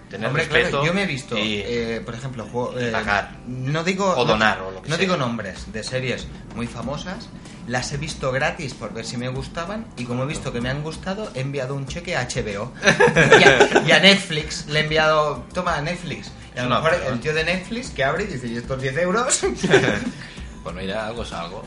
Tener 0.09 0.25
Hombre, 0.27 0.41
respeto. 0.45 0.69
claro, 0.71 0.85
yo 0.87 0.93
me 0.95 1.03
he 1.03 1.05
visto, 1.05 1.37
y- 1.37 1.61
eh, 1.63 2.01
por 2.03 2.15
ejemplo, 2.15 2.43
juego- 2.45 2.79
eh, 2.79 2.89
pagar. 2.91 3.37
no 3.45 3.83
digo 3.83 4.05
O 4.11 4.15
no- 4.25 4.25
donar, 4.25 4.59
o 4.61 4.71
lo 4.71 4.81
que 4.81 4.89
no 4.89 4.95
sea. 4.95 5.01
digo 5.05 5.17
nombres 5.17 5.71
de 5.71 5.83
series 5.83 6.25
muy 6.55 6.65
famosas, 6.65 7.29
las 7.67 7.91
he 7.93 7.97
visto 7.97 8.31
gratis 8.31 8.73
por 8.73 8.91
ver 8.91 9.05
si 9.05 9.17
me 9.17 9.27
gustaban 9.29 9.85
y 9.97 10.05
como 10.05 10.23
he 10.23 10.25
visto 10.25 10.51
que 10.51 10.61
me 10.61 10.69
han 10.69 10.81
gustado 10.81 11.29
he 11.35 11.41
enviado 11.41 11.75
un 11.75 11.85
cheque 11.85 12.15
a 12.15 12.23
HBO 12.27 12.71
y, 13.39 13.43
a, 13.43 13.83
y 13.87 13.91
a 13.91 13.99
Netflix 13.99 14.65
le 14.65 14.79
he 14.79 14.83
enviado, 14.85 15.45
toma 15.53 15.75
a 15.75 15.81
Netflix. 15.83 16.31
A 16.57 16.63
lo 16.63 16.69
mejor 16.69 16.93
el 16.93 17.19
tío 17.19 17.33
de 17.33 17.43
Netflix 17.43 17.89
que 17.91 18.03
abre 18.03 18.23
y 18.23 18.27
dice, 18.27 18.47
¿y 18.47 18.57
estos 18.57 18.81
10 18.81 18.97
euros? 18.97 19.41
Pues 20.63 20.75
mira, 20.75 21.07
algo 21.07 21.23
es 21.23 21.31
algo. 21.31 21.63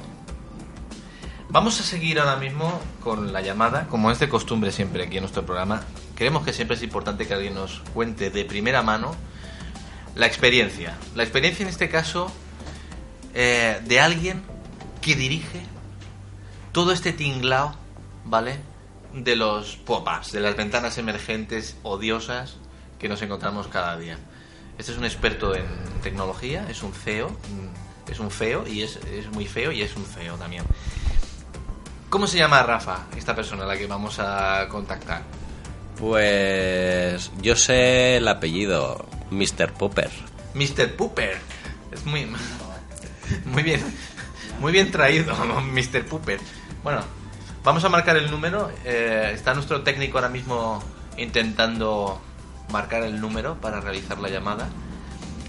Vamos 1.49 1.81
a 1.81 1.83
seguir 1.83 2.19
ahora 2.19 2.37
mismo 2.37 2.81
con 3.01 3.33
la 3.33 3.41
llamada, 3.41 3.87
como 3.89 4.11
es 4.11 4.19
de 4.19 4.29
costumbre 4.29 4.73
siempre 4.73 5.05
aquí 5.05 5.17
en 5.17 5.23
nuestro 5.23 5.45
programa. 5.45 5.83
Creemos 6.15 6.45
que 6.45 6.53
siempre 6.53 6.77
es 6.77 6.83
importante 6.83 7.27
que 7.27 7.35
alguien 7.35 7.55
nos 7.55 7.81
cuente 7.93 8.31
de 8.31 8.45
primera 8.45 8.83
mano 8.83 9.15
la 10.15 10.27
experiencia. 10.27 10.97
La 11.15 11.23
experiencia 11.23 11.63
en 11.63 11.69
este 11.69 11.89
caso 11.89 12.31
eh, 13.35 13.81
de 13.85 14.01
alguien 14.01 14.43
que 15.01 15.15
dirige 15.15 15.63
todo 16.73 16.93
este 16.93 17.13
tinglao, 17.13 17.75
¿vale? 18.25 18.59
De 19.15 19.37
los 19.37 19.77
pop-ups, 19.77 20.33
de 20.33 20.41
las 20.41 20.57
ventanas 20.57 20.97
emergentes 20.97 21.77
odiosas 21.83 22.57
que 22.99 23.09
nos 23.09 23.21
encontramos 23.21 23.69
cada 23.69 23.99
día. 23.99 24.19
Este 24.79 24.93
es 24.93 24.99
un 24.99 25.05
experto 25.05 25.55
en 25.55 25.65
tecnología, 26.03 26.67
es 26.69 26.83
un 26.83 26.93
CEO, 26.93 27.31
es 28.11 28.19
un 28.19 28.31
feo 28.31 28.67
y 28.67 28.83
es, 28.83 28.97
es 28.97 29.31
muy 29.31 29.47
feo 29.47 29.73
y 29.73 29.83
es 29.83 29.97
un 29.97 30.05
feo 30.05 30.37
también. 30.37 30.65
¿Cómo 32.09 32.27
se 32.27 32.39
llama 32.39 32.63
Rafa, 32.63 33.07
esta 33.17 33.35
persona 33.35 33.65
a 33.65 33.67
la 33.67 33.77
que 33.77 33.87
vamos 33.87 34.19
a 34.19 34.67
contactar? 34.69 35.23
Pues 35.97 37.31
yo 37.41 37.57
sé 37.57 38.17
el 38.17 38.29
apellido, 38.29 39.07
Mr. 39.31 39.73
Popper. 39.73 40.11
Mr. 40.55 40.95
Pooper. 40.97 41.39
Es 41.91 42.05
muy, 42.05 42.27
muy 43.47 43.63
bien, 43.63 43.83
muy 44.61 44.73
bien 44.73 44.91
traído, 44.91 45.35
Mr. 45.35 46.05
Pooper. 46.07 46.41
Bueno, 46.83 47.03
vamos 47.63 47.85
a 47.85 47.89
marcar 47.89 48.17
el 48.17 48.31
número. 48.31 48.71
Eh, 48.85 49.31
está 49.35 49.55
nuestro 49.55 49.83
técnico 49.83 50.19
ahora 50.19 50.29
mismo 50.29 50.83
intentando 51.17 52.21
marcar 52.73 53.03
el 53.05 53.21
número 53.21 53.57
para 53.61 53.81
realizar 53.81 54.19
la 54.19 54.29
llamada. 54.29 54.69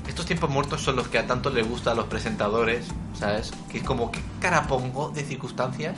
Estos 0.08 0.26
tiempos 0.26 0.50
muertos 0.50 0.82
son 0.82 0.98
los 0.98 1.08
que 1.08 1.18
a 1.18 1.26
tanto 1.26 1.50
les 1.50 1.68
gusta 1.68 1.92
a 1.92 1.96
los 1.96 2.06
presentadores, 2.08 2.86
¿sabes? 3.18 3.52
Que 3.72 3.78
es 3.80 3.84
como, 3.84 4.12
¿qué 4.12 4.20
cara 4.42 4.68
pongo 4.68 5.10
de 5.10 5.24
circunstancias? 5.24 5.98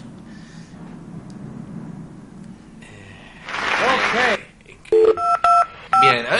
Bien. 6.01 6.25
A 6.27 6.35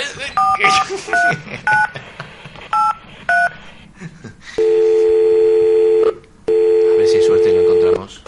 ver 6.98 7.08
si 7.08 7.17
hay 7.17 7.24
suerte 7.24 7.50
y 7.50 7.56
lo 7.56 7.62
encontramos. 7.62 8.21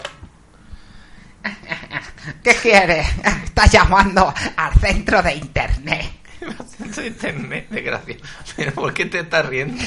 ¿Qué 2.42 2.54
quieres? 2.54 3.06
Estás 3.44 3.70
llamando 3.70 4.34
al 4.56 4.74
centro 4.74 5.22
de 5.22 5.34
internet. 5.36 6.17
De 6.96 7.06
internet, 7.06 7.66
desgracia. 7.70 8.16
Pero 8.56 8.72
¿por 8.72 8.92
qué 8.94 9.06
te 9.06 9.20
estás 9.20 9.46
riendo? 9.46 9.82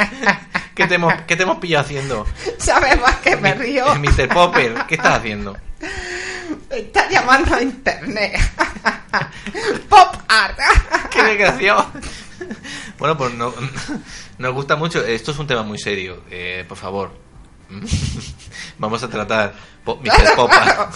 ¿Qué 0.74 0.86
te 0.86 0.94
hemos, 0.94 1.12
qué 1.26 1.36
te 1.36 1.42
hemos 1.42 1.58
pillado 1.58 1.84
haciendo? 1.84 2.26
¿Sabes 2.58 3.00
más 3.00 3.16
que 3.16 3.36
me 3.36 3.54
río? 3.54 3.94
Mr. 3.96 4.28
Popper, 4.28 4.74
¿qué 4.88 4.94
estás 4.94 5.18
haciendo? 5.18 5.56
Estás 6.70 7.10
llamando 7.10 7.54
a 7.54 7.62
internet. 7.62 8.40
Pop 9.88 10.16
art. 10.28 10.58
¡Qué 11.10 11.22
desgraciado! 11.22 11.90
Bueno, 12.98 13.16
pues 13.18 13.34
no, 13.34 13.52
nos 14.38 14.54
gusta 14.54 14.76
mucho. 14.76 15.04
Esto 15.04 15.32
es 15.32 15.38
un 15.38 15.46
tema 15.46 15.62
muy 15.62 15.78
serio. 15.78 16.22
Eh, 16.30 16.64
por 16.68 16.78
favor. 16.78 17.12
Vamos 18.78 19.02
a 19.02 19.08
tratar. 19.08 19.54
Po- 19.84 19.96
Mr. 19.96 20.34
Popa. 20.36 20.90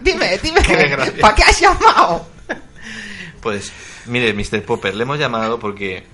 Dime, 0.00 0.38
dime. 0.38 0.60
¿Para 1.20 1.34
qué 1.34 1.42
has 1.44 1.60
llamado? 1.60 2.28
Pues, 3.40 3.72
mire, 4.08 4.32
Mr. 4.32 4.62
Popper, 4.62 4.94
le 4.94 5.02
hemos 5.02 5.18
llamado 5.18 5.58
porque 5.58 6.04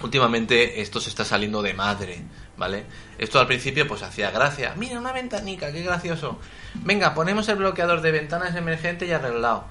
últimamente 0.00 0.80
esto 0.80 1.00
se 1.00 1.10
está 1.10 1.24
saliendo 1.24 1.62
de 1.62 1.74
madre, 1.74 2.22
¿vale? 2.56 2.84
Esto 3.18 3.38
al 3.38 3.46
principio 3.46 3.86
pues 3.86 4.02
hacía 4.02 4.30
gracia. 4.30 4.74
Mira, 4.76 4.98
una 4.98 5.12
ventanica, 5.12 5.72
qué 5.72 5.82
gracioso. 5.82 6.38
Venga, 6.74 7.14
ponemos 7.14 7.48
el 7.48 7.56
bloqueador 7.56 8.00
de 8.00 8.10
ventanas 8.10 8.54
emergente 8.56 9.06
y 9.06 9.12
arreglado. 9.12 9.66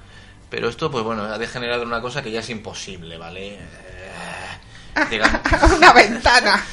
Pero 0.49 0.69
esto, 0.69 0.91
pues 0.91 1.03
bueno, 1.03 1.23
ha 1.23 1.37
degenerado 1.37 1.81
en 1.81 1.87
una 1.87 2.01
cosa 2.01 2.21
que 2.21 2.31
ya 2.31 2.41
es 2.41 2.49
imposible, 2.49 3.17
¿vale? 3.17 3.55
Eh, 3.55 3.59
digamos... 5.09 5.41
Una 5.77 5.93
ventana. 5.93 6.63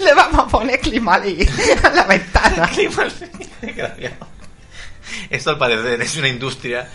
Le 0.00 0.12
vamos 0.12 0.40
a 0.40 0.48
poner 0.48 0.80
climalí 0.80 1.46
a 1.84 1.90
la 1.90 2.04
ventana. 2.04 2.68
Esto 5.30 5.50
al 5.50 5.58
parecer 5.58 6.00
es 6.02 6.16
una 6.16 6.28
industria 6.28 6.88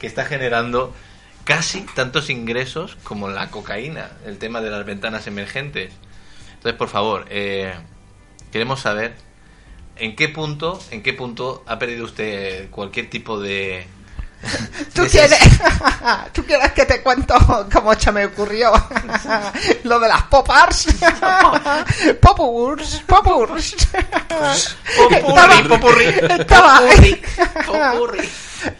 que 0.00 0.06
está 0.06 0.24
generando 0.24 0.94
casi 1.50 1.80
tantos 1.80 2.30
ingresos 2.30 2.96
como 3.02 3.28
la 3.28 3.50
cocaína, 3.50 4.12
el 4.24 4.38
tema 4.38 4.60
de 4.60 4.70
las 4.70 4.86
ventanas 4.86 5.26
emergentes. 5.26 5.92
Entonces, 6.54 6.74
por 6.74 6.88
favor, 6.88 7.26
eh, 7.28 7.74
queremos 8.52 8.78
saber 8.78 9.16
en 9.96 10.14
qué 10.14 10.28
punto, 10.28 10.80
en 10.92 11.02
qué 11.02 11.12
punto 11.12 11.64
ha 11.66 11.76
perdido 11.80 12.04
usted 12.04 12.70
cualquier 12.70 13.10
tipo 13.10 13.40
de 13.40 13.84
¿Tú 14.94 15.02
quieres, 15.10 15.40
¿Tú 16.32 16.44
quieres 16.44 16.70
que 16.70 16.86
te 16.86 17.02
cuento 17.02 17.34
cómo 17.72 17.94
se 17.94 18.12
me 18.12 18.26
ocurrió 18.26 18.70
lo 19.82 19.98
de 19.98 20.06
las 20.06 20.22
popars? 20.22 20.86
Popurs, 22.20 23.02
popurs. 23.08 23.72
Estaba, 23.72 25.62
popurrí, 25.68 26.12
popurrí. 27.66 28.30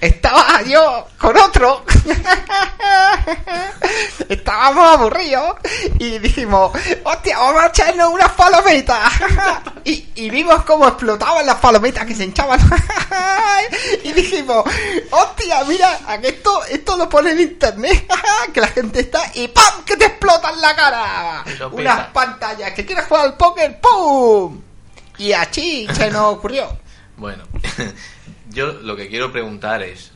Estaba 0.00 0.62
yo 0.62 1.06
con 1.18 1.36
otro. 1.36 1.84
Estábamos 4.28 4.98
aburridos 4.98 5.56
y 5.98 6.18
dijimos, 6.18 6.72
hostia, 7.04 7.38
vamos 7.38 7.62
a 7.62 7.66
echarnos 7.66 8.12
unas 8.12 8.30
palomitas. 8.32 9.12
Y, 9.84 10.10
y 10.14 10.30
vimos 10.30 10.62
cómo 10.64 10.86
explotaban 10.86 11.46
las 11.46 11.56
palomitas 11.56 12.04
que 12.04 12.14
se 12.14 12.24
hinchaban. 12.24 12.60
Y 14.04 14.12
dijimos, 14.12 14.64
hostia, 15.10 15.64
mira, 15.64 15.98
esto, 16.22 16.64
esto 16.66 16.96
lo 16.96 17.08
pone 17.08 17.32
en 17.32 17.40
internet, 17.40 18.10
que 18.52 18.60
la 18.60 18.68
gente 18.68 19.00
está 19.00 19.22
y 19.34 19.48
¡pam! 19.48 19.84
que 19.84 19.96
te 19.96 20.06
explotan 20.06 20.60
la 20.60 20.74
cara. 20.74 21.44
Unas 21.72 22.08
pantallas, 22.08 22.72
que 22.72 22.84
quieres 22.84 23.06
jugar 23.06 23.24
al 23.24 23.36
póker, 23.36 23.80
¡pum! 23.80 24.60
Y 25.18 25.32
así 25.32 25.86
se 25.92 26.10
nos 26.10 26.34
ocurrió. 26.34 26.78
Bueno, 27.16 27.44
yo 28.50 28.72
lo 28.72 28.96
que 28.96 29.08
quiero 29.08 29.32
preguntar 29.32 29.82
es, 29.82 30.12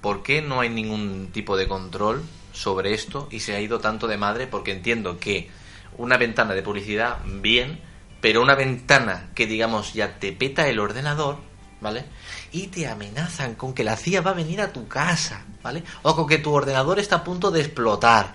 ¿por 0.00 0.22
qué 0.22 0.42
no 0.42 0.60
hay 0.60 0.68
ningún 0.68 1.30
tipo 1.32 1.56
de 1.56 1.68
control 1.68 2.22
sobre 2.52 2.94
esto 2.94 3.28
y 3.30 3.40
se 3.40 3.54
ha 3.54 3.60
ido 3.60 3.80
tanto 3.80 4.06
de 4.06 4.16
madre? 4.16 4.46
Porque 4.46 4.72
entiendo 4.72 5.18
que 5.18 5.50
una 5.96 6.16
ventana 6.16 6.54
de 6.54 6.62
publicidad, 6.62 7.18
bien, 7.24 7.80
pero 8.20 8.42
una 8.42 8.54
ventana 8.54 9.30
que 9.34 9.46
digamos 9.46 9.92
ya 9.92 10.18
te 10.18 10.32
peta 10.32 10.68
el 10.68 10.78
ordenador, 10.78 11.38
¿vale? 11.80 12.04
Y 12.52 12.68
te 12.68 12.86
amenazan 12.86 13.54
con 13.54 13.74
que 13.74 13.84
la 13.84 13.96
CIA 13.96 14.22
va 14.22 14.30
a 14.30 14.34
venir 14.34 14.60
a 14.60 14.72
tu 14.72 14.88
casa, 14.88 15.44
¿vale? 15.62 15.82
O 16.02 16.14
con 16.16 16.26
que 16.26 16.38
tu 16.38 16.52
ordenador 16.52 16.98
está 16.98 17.16
a 17.16 17.24
punto 17.24 17.50
de 17.50 17.60
explotar. 17.60 18.34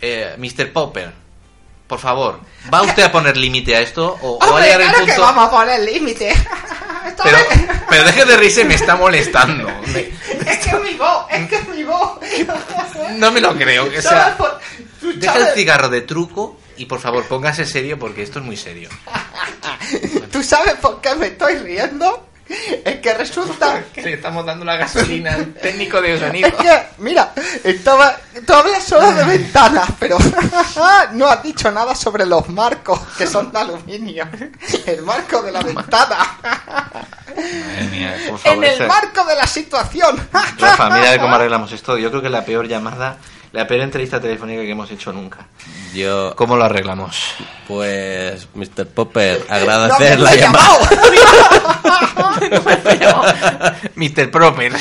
Eh, 0.00 0.34
Mr. 0.38 0.72
Popper, 0.72 1.12
por 1.86 1.98
favor, 1.98 2.40
¿va 2.72 2.82
usted 2.82 3.04
a 3.04 3.12
poner 3.12 3.36
límite 3.36 3.76
a 3.76 3.80
esto? 3.80 4.18
¿O, 4.20 4.36
o 4.36 4.38
va 4.38 4.46
a 4.46 4.50
Hombre, 4.50 4.72
el 4.72 4.78
claro 4.78 5.06
que 5.06 5.18
vamos 5.18 5.44
a 5.46 5.50
poner 5.50 5.80
límite. 5.80 6.32
Pero, 7.22 7.38
pero 7.90 8.04
deje 8.04 8.24
de 8.24 8.36
reírse, 8.36 8.64
me 8.64 8.74
está 8.74 8.96
molestando. 8.96 9.68
Me- 9.92 10.10
Es 10.50 10.58
que 10.58 10.70
es 10.70 10.80
mi 10.82 10.94
voz, 10.94 11.26
es 11.30 11.48
que 11.48 11.56
es 11.56 11.68
mi 11.68 11.84
voz. 11.84 12.18
no 13.16 13.30
me 13.32 13.40
lo 13.40 13.54
creo. 13.56 13.88
Que 13.90 14.02
¿Sabes 14.02 14.34
sea, 14.36 14.58
deja 15.16 15.38
el 15.38 15.54
cigarro 15.54 15.88
de 15.88 16.02
truco 16.02 16.58
y 16.76 16.86
por 16.86 17.00
favor 17.00 17.24
póngase 17.24 17.64
serio 17.64 17.98
porque 17.98 18.22
esto 18.22 18.38
es 18.40 18.44
muy 18.44 18.56
serio. 18.56 18.88
¿Tú 20.30 20.42
sabes 20.42 20.74
por 20.74 21.00
qué 21.00 21.14
me 21.14 21.28
estoy 21.28 21.56
riendo? 21.56 22.25
Es 22.84 22.96
que 23.00 23.14
resulta 23.14 23.82
Que 23.92 24.02
le 24.02 24.12
estamos 24.14 24.44
dando 24.44 24.64
la 24.64 24.76
gasolina 24.76 25.34
al 25.34 25.52
técnico 25.54 26.00
de 26.00 26.18
sonido. 26.18 26.48
Es 26.48 26.54
que, 26.54 26.82
mira, 26.98 27.32
estaba, 27.64 28.16
tú 28.46 28.52
hablas 28.52 28.84
solo 28.84 29.12
de 29.12 29.24
ventanas, 29.24 29.88
pero 29.98 30.18
no 31.12 31.26
has 31.26 31.42
dicho 31.42 31.70
nada 31.70 31.94
sobre 31.94 32.26
los 32.26 32.48
marcos, 32.48 33.00
que 33.18 33.26
son 33.26 33.50
de 33.52 33.58
aluminio. 33.58 34.28
El 34.86 35.02
marco 35.02 35.42
de 35.42 35.52
la 35.52 35.62
ventana. 35.62 36.18
Madre 37.36 37.88
mía, 37.90 38.16
por 38.28 38.40
En 38.44 38.64
el 38.64 38.86
marco 38.86 39.24
de 39.24 39.34
la 39.34 39.46
situación. 39.46 40.28
Rafa, 40.58 40.90
mira 40.90 41.18
cómo 41.18 41.34
arreglamos 41.34 41.72
esto. 41.72 41.98
Yo 41.98 42.10
creo 42.10 42.20
que 42.20 42.28
es 42.28 42.32
la 42.32 42.44
peor 42.44 42.66
llamada, 42.66 43.18
la 43.52 43.66
peor 43.66 43.80
entrevista 43.82 44.20
telefónica 44.20 44.62
que 44.62 44.70
hemos 44.70 44.90
hecho 44.90 45.12
nunca. 45.12 45.46
Yo, 45.94 46.34
¿Cómo 46.36 46.56
lo 46.56 46.64
arreglamos? 46.64 47.16
pues, 47.66 48.48
Mr. 48.54 48.86
Popper, 48.86 49.44
No 49.48 49.54
agradecer 49.54 50.18
me 50.18 50.24
la 50.24 50.34
he 50.34 50.38
llamada. 50.38 50.78
Mr. 53.94 54.30
Proper. 54.30 54.72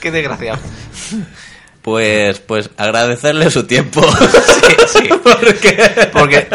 Qué 0.00 0.10
desgraciado. 0.10 0.60
Pues, 1.84 2.40
pues, 2.40 2.70
agradecerle 2.78 3.50
su 3.50 3.66
tiempo. 3.66 4.00
Sí, 4.00 4.76
sí. 4.88 5.08
Porque... 5.22 6.10
Porque 6.14 6.48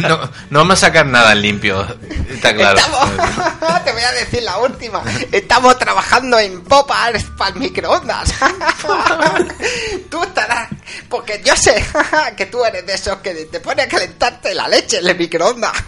no, 0.00 0.18
no 0.50 0.58
vamos 0.58 0.74
a 0.74 0.88
sacar 0.88 1.06
nada 1.06 1.32
en 1.32 1.40
limpio. 1.40 1.86
Está 2.28 2.54
claro. 2.54 2.78
Estamos, 2.78 3.84
te 3.84 3.92
voy 3.92 4.02
a 4.02 4.12
decir 4.12 4.42
la 4.42 4.58
última. 4.58 5.02
Estamos 5.32 5.78
trabajando 5.78 6.38
en 6.38 6.62
popas 6.62 7.24
para 7.38 7.54
el 7.54 7.60
microondas. 7.60 8.34
Tú 10.10 10.22
estarás, 10.22 10.68
porque 11.08 11.42
yo 11.44 11.54
sé 11.56 11.84
que 12.36 12.46
tú 12.46 12.64
eres 12.64 12.86
de 12.86 12.94
esos 12.94 13.18
que 13.18 13.34
te 13.46 13.60
pone 13.60 13.82
a 13.82 13.88
calentarte 13.88 14.54
la 14.54 14.68
leche 14.68 14.98
en 14.98 15.08
el 15.08 15.16
microondas. 15.16 15.72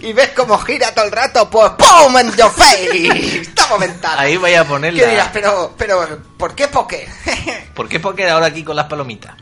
Y 0.00 0.12
ves 0.12 0.30
cómo 0.34 0.58
gira 0.58 0.94
todo 0.94 1.04
el 1.04 1.12
rato, 1.12 1.48
pues 1.50 1.70
¡pum! 1.70 2.16
en 2.18 2.34
your 2.34 2.50
face. 2.50 3.42
Toma 3.54 3.78
ventana. 3.78 4.22
Ahí 4.22 4.36
voy 4.36 4.54
a 4.54 4.64
ponerla. 4.64 5.00
¿Qué 5.00 5.10
dirás? 5.10 5.28
Pero, 5.32 5.74
pero, 5.76 6.18
¿por 6.38 6.54
qué 6.54 6.68
poker? 6.68 7.08
¿Por 7.74 7.88
qué 7.88 8.00
Poker 8.00 8.28
ahora 8.28 8.46
aquí 8.46 8.64
con 8.64 8.76
las 8.76 8.86
palomitas? 8.86 9.34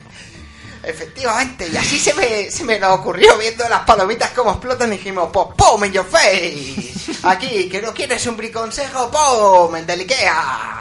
Efectivamente, 0.83 1.69
y 1.69 1.77
así 1.77 1.99
se 1.99 2.15
me, 2.15 2.51
se 2.51 2.65
me 2.65 2.79
nos 2.79 3.01
ocurrió 3.01 3.37
viendo 3.37 3.69
las 3.69 3.81
palomitas 3.81 4.31
como 4.31 4.53
explotan 4.53 4.93
y 4.93 4.97
dijimos, 4.97 5.29
pues 5.33 5.49
¡pum! 5.57 5.85
in 5.85 5.93
your 5.93 6.07
face. 6.07 6.93
Aquí, 7.25 7.69
que 7.69 7.83
no 7.83 7.93
quieres 7.93 8.25
un 8.27 8.37
briconsejo, 8.37 9.11
¡pum! 9.11 9.77
en 9.77 9.87
del 9.87 10.01
Ikea. 10.01 10.81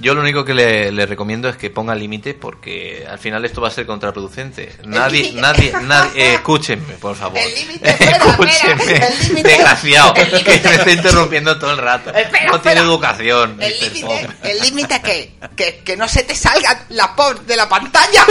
Yo 0.00 0.14
lo 0.14 0.20
único 0.22 0.44
que 0.44 0.54
le, 0.54 0.90
le 0.92 1.06
recomiendo 1.06 1.48
es 1.48 1.56
que 1.56 1.68
ponga 1.70 1.94
límite 1.94 2.34
porque 2.34 3.06
al 3.08 3.18
final 3.18 3.44
esto 3.44 3.60
va 3.60 3.68
a 3.68 3.70
ser 3.70 3.86
contraproducente. 3.86 4.74
Nadie, 4.84 5.32
nadie, 5.34 5.72
nadie, 5.82 6.10
eh, 6.30 6.34
escúchenme, 6.34 6.94
por 6.94 7.14
favor. 7.16 7.38
El 7.38 7.54
límite, 7.54 7.90
escúchenme, 7.90 8.96
el 9.36 9.42
desgraciado, 9.42 10.14
El 10.14 10.42
que 10.44 10.60
me 10.64 10.74
está 10.74 10.90
interrumpiendo 10.90 11.58
todo 11.58 11.72
el 11.72 11.78
rato. 11.78 12.10
Espera, 12.14 12.46
no 12.46 12.60
tiene 12.60 12.80
espera. 12.80 12.80
educación. 12.80 13.56
El 13.60 13.78
límite, 13.80 14.00
Popper. 14.06 14.36
el 14.50 14.60
límite 14.60 15.02
que, 15.02 15.34
que, 15.56 15.78
que 15.84 15.96
no 15.96 16.08
se 16.08 16.22
te 16.22 16.34
salgan 16.34 16.78
las 16.90 17.08
pop 17.08 17.38
de 17.46 17.56
la 17.56 17.68
pantalla. 17.68 18.24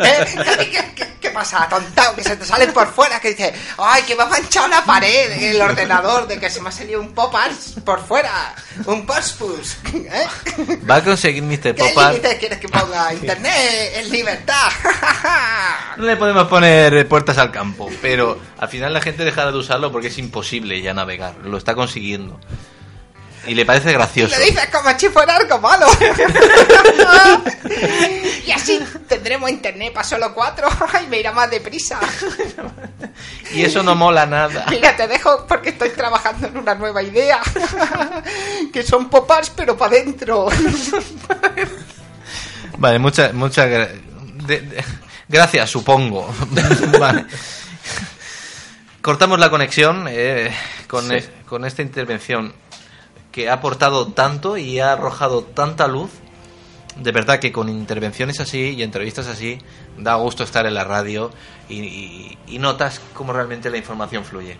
¿Eh? 0.00 0.26
¿Qué, 0.58 0.70
qué- 0.70 0.92
qué- 0.94 1.10
qué 1.20 1.30
pasa, 1.30 1.66
tontao? 1.68 2.14
Que 2.16 2.24
se 2.24 2.36
te 2.36 2.44
salen 2.46 2.72
por 2.72 2.92
fuera, 2.92 3.20
que 3.20 3.30
dices, 3.34 3.52
ay, 3.78 4.02
que 4.04 4.14
me 4.16 4.22
ha 4.22 4.26
manchado 4.26 4.68
la 4.68 4.84
pared, 4.84 5.30
el 5.32 5.60
ordenador, 5.60 6.26
de 6.26 6.38
que 6.40 6.48
se 6.48 6.60
me 6.62 6.70
ha 6.70 6.72
salido 6.72 7.00
un 7.00 7.12
pop-ars 7.12 7.74
por 7.84 8.04
fuera, 8.06 8.54
un 8.86 9.04
pospus. 9.04 9.76
¿Eh? 9.94 10.26
Va 10.90 10.96
a 10.96 11.04
conseguir 11.04 11.42
Mr. 11.42 11.74
¿Qué 11.74 11.92
Popper. 11.94 12.08
límite 12.14 12.38
quieres 12.38 12.58
que 12.58 12.68
ponga? 12.68 13.12
Internet 13.20 13.92
es 13.96 14.10
libertad. 14.10 14.68
No 15.96 16.04
le 16.06 16.16
podemos 16.16 16.46
poner 16.48 17.06
puertas 17.08 17.36
al 17.38 17.50
campo, 17.50 17.90
pero 18.00 18.40
al 18.58 18.68
final 18.68 18.92
la 18.94 19.00
gente 19.02 19.24
dejará 19.24 19.50
de 19.52 19.58
usarlo 19.58 19.92
porque 19.92 20.06
es 20.08 20.16
imposible 20.18 20.80
ya 20.80 20.94
navegar. 20.94 21.34
Lo 21.44 21.58
está 21.58 21.74
consiguiendo. 21.74 22.40
Y 23.46 23.54
le 23.54 23.64
parece 23.66 23.90
Y 23.90 23.94
gracioso. 23.94 24.38
le 24.38 24.46
dices 24.46 24.68
como 24.70 24.98
si 24.98 25.08
fuera 25.08 25.36
algo 25.36 25.58
malo. 25.60 25.86
Y 28.50 28.52
así 28.52 28.80
tendremos 29.08 29.48
internet 29.48 29.92
para 29.92 30.04
solo 30.06 30.34
cuatro 30.34 30.68
y 31.04 31.06
me 31.06 31.20
irá 31.20 31.30
más 31.32 31.50
deprisa. 31.50 31.98
Y 33.52 33.62
eso 33.64 33.82
no 33.82 33.94
mola 33.96 34.24
nada. 34.26 34.64
Mira, 34.70 34.96
te 34.96 35.06
dejo 35.08 35.44
porque 35.46 35.70
estoy 35.70 35.90
trabajando 35.90 36.46
en 36.46 36.56
una 36.56 36.74
nueva 36.74 37.02
idea. 37.02 37.40
que 38.72 38.82
son 38.84 39.10
popas 39.10 39.50
pero 39.50 39.76
para 39.76 39.96
adentro. 39.96 40.48
Vale, 42.78 42.98
muchas 42.98 43.34
muchas 43.34 43.68
gracias, 45.28 45.70
supongo. 45.70 46.32
vale. 46.98 47.26
Cortamos 49.02 49.38
la 49.38 49.50
conexión 49.50 50.06
eh, 50.08 50.54
con, 50.86 51.08
Sí. 51.08 51.14
es- 51.16 51.30
con 51.46 51.64
esta 51.64 51.82
intervención 51.82 52.54
que 53.32 53.48
ha 53.48 53.54
aportado 53.54 54.12
tanto 54.12 54.56
y 54.56 54.80
ha 54.80 54.92
arrojado 54.92 55.42
tanta 55.44 55.86
luz. 55.88 56.10
De 57.00 57.12
verdad 57.12 57.38
que 57.38 57.50
con 57.52 57.68
intervenciones 57.68 58.40
así 58.40 58.74
y 58.76 58.82
entrevistas 58.82 59.26
así 59.26 59.58
da 59.98 60.14
gusto 60.16 60.44
estar 60.44 60.66
en 60.66 60.74
la 60.74 60.84
radio 60.84 61.30
y, 61.68 61.78
y- 61.80 62.38
y 62.48 62.58
notas 62.58 63.00
cómo 63.14 63.32
realmente 63.32 63.70
la 63.70 63.78
información 63.78 64.24
fluye. 64.24 64.56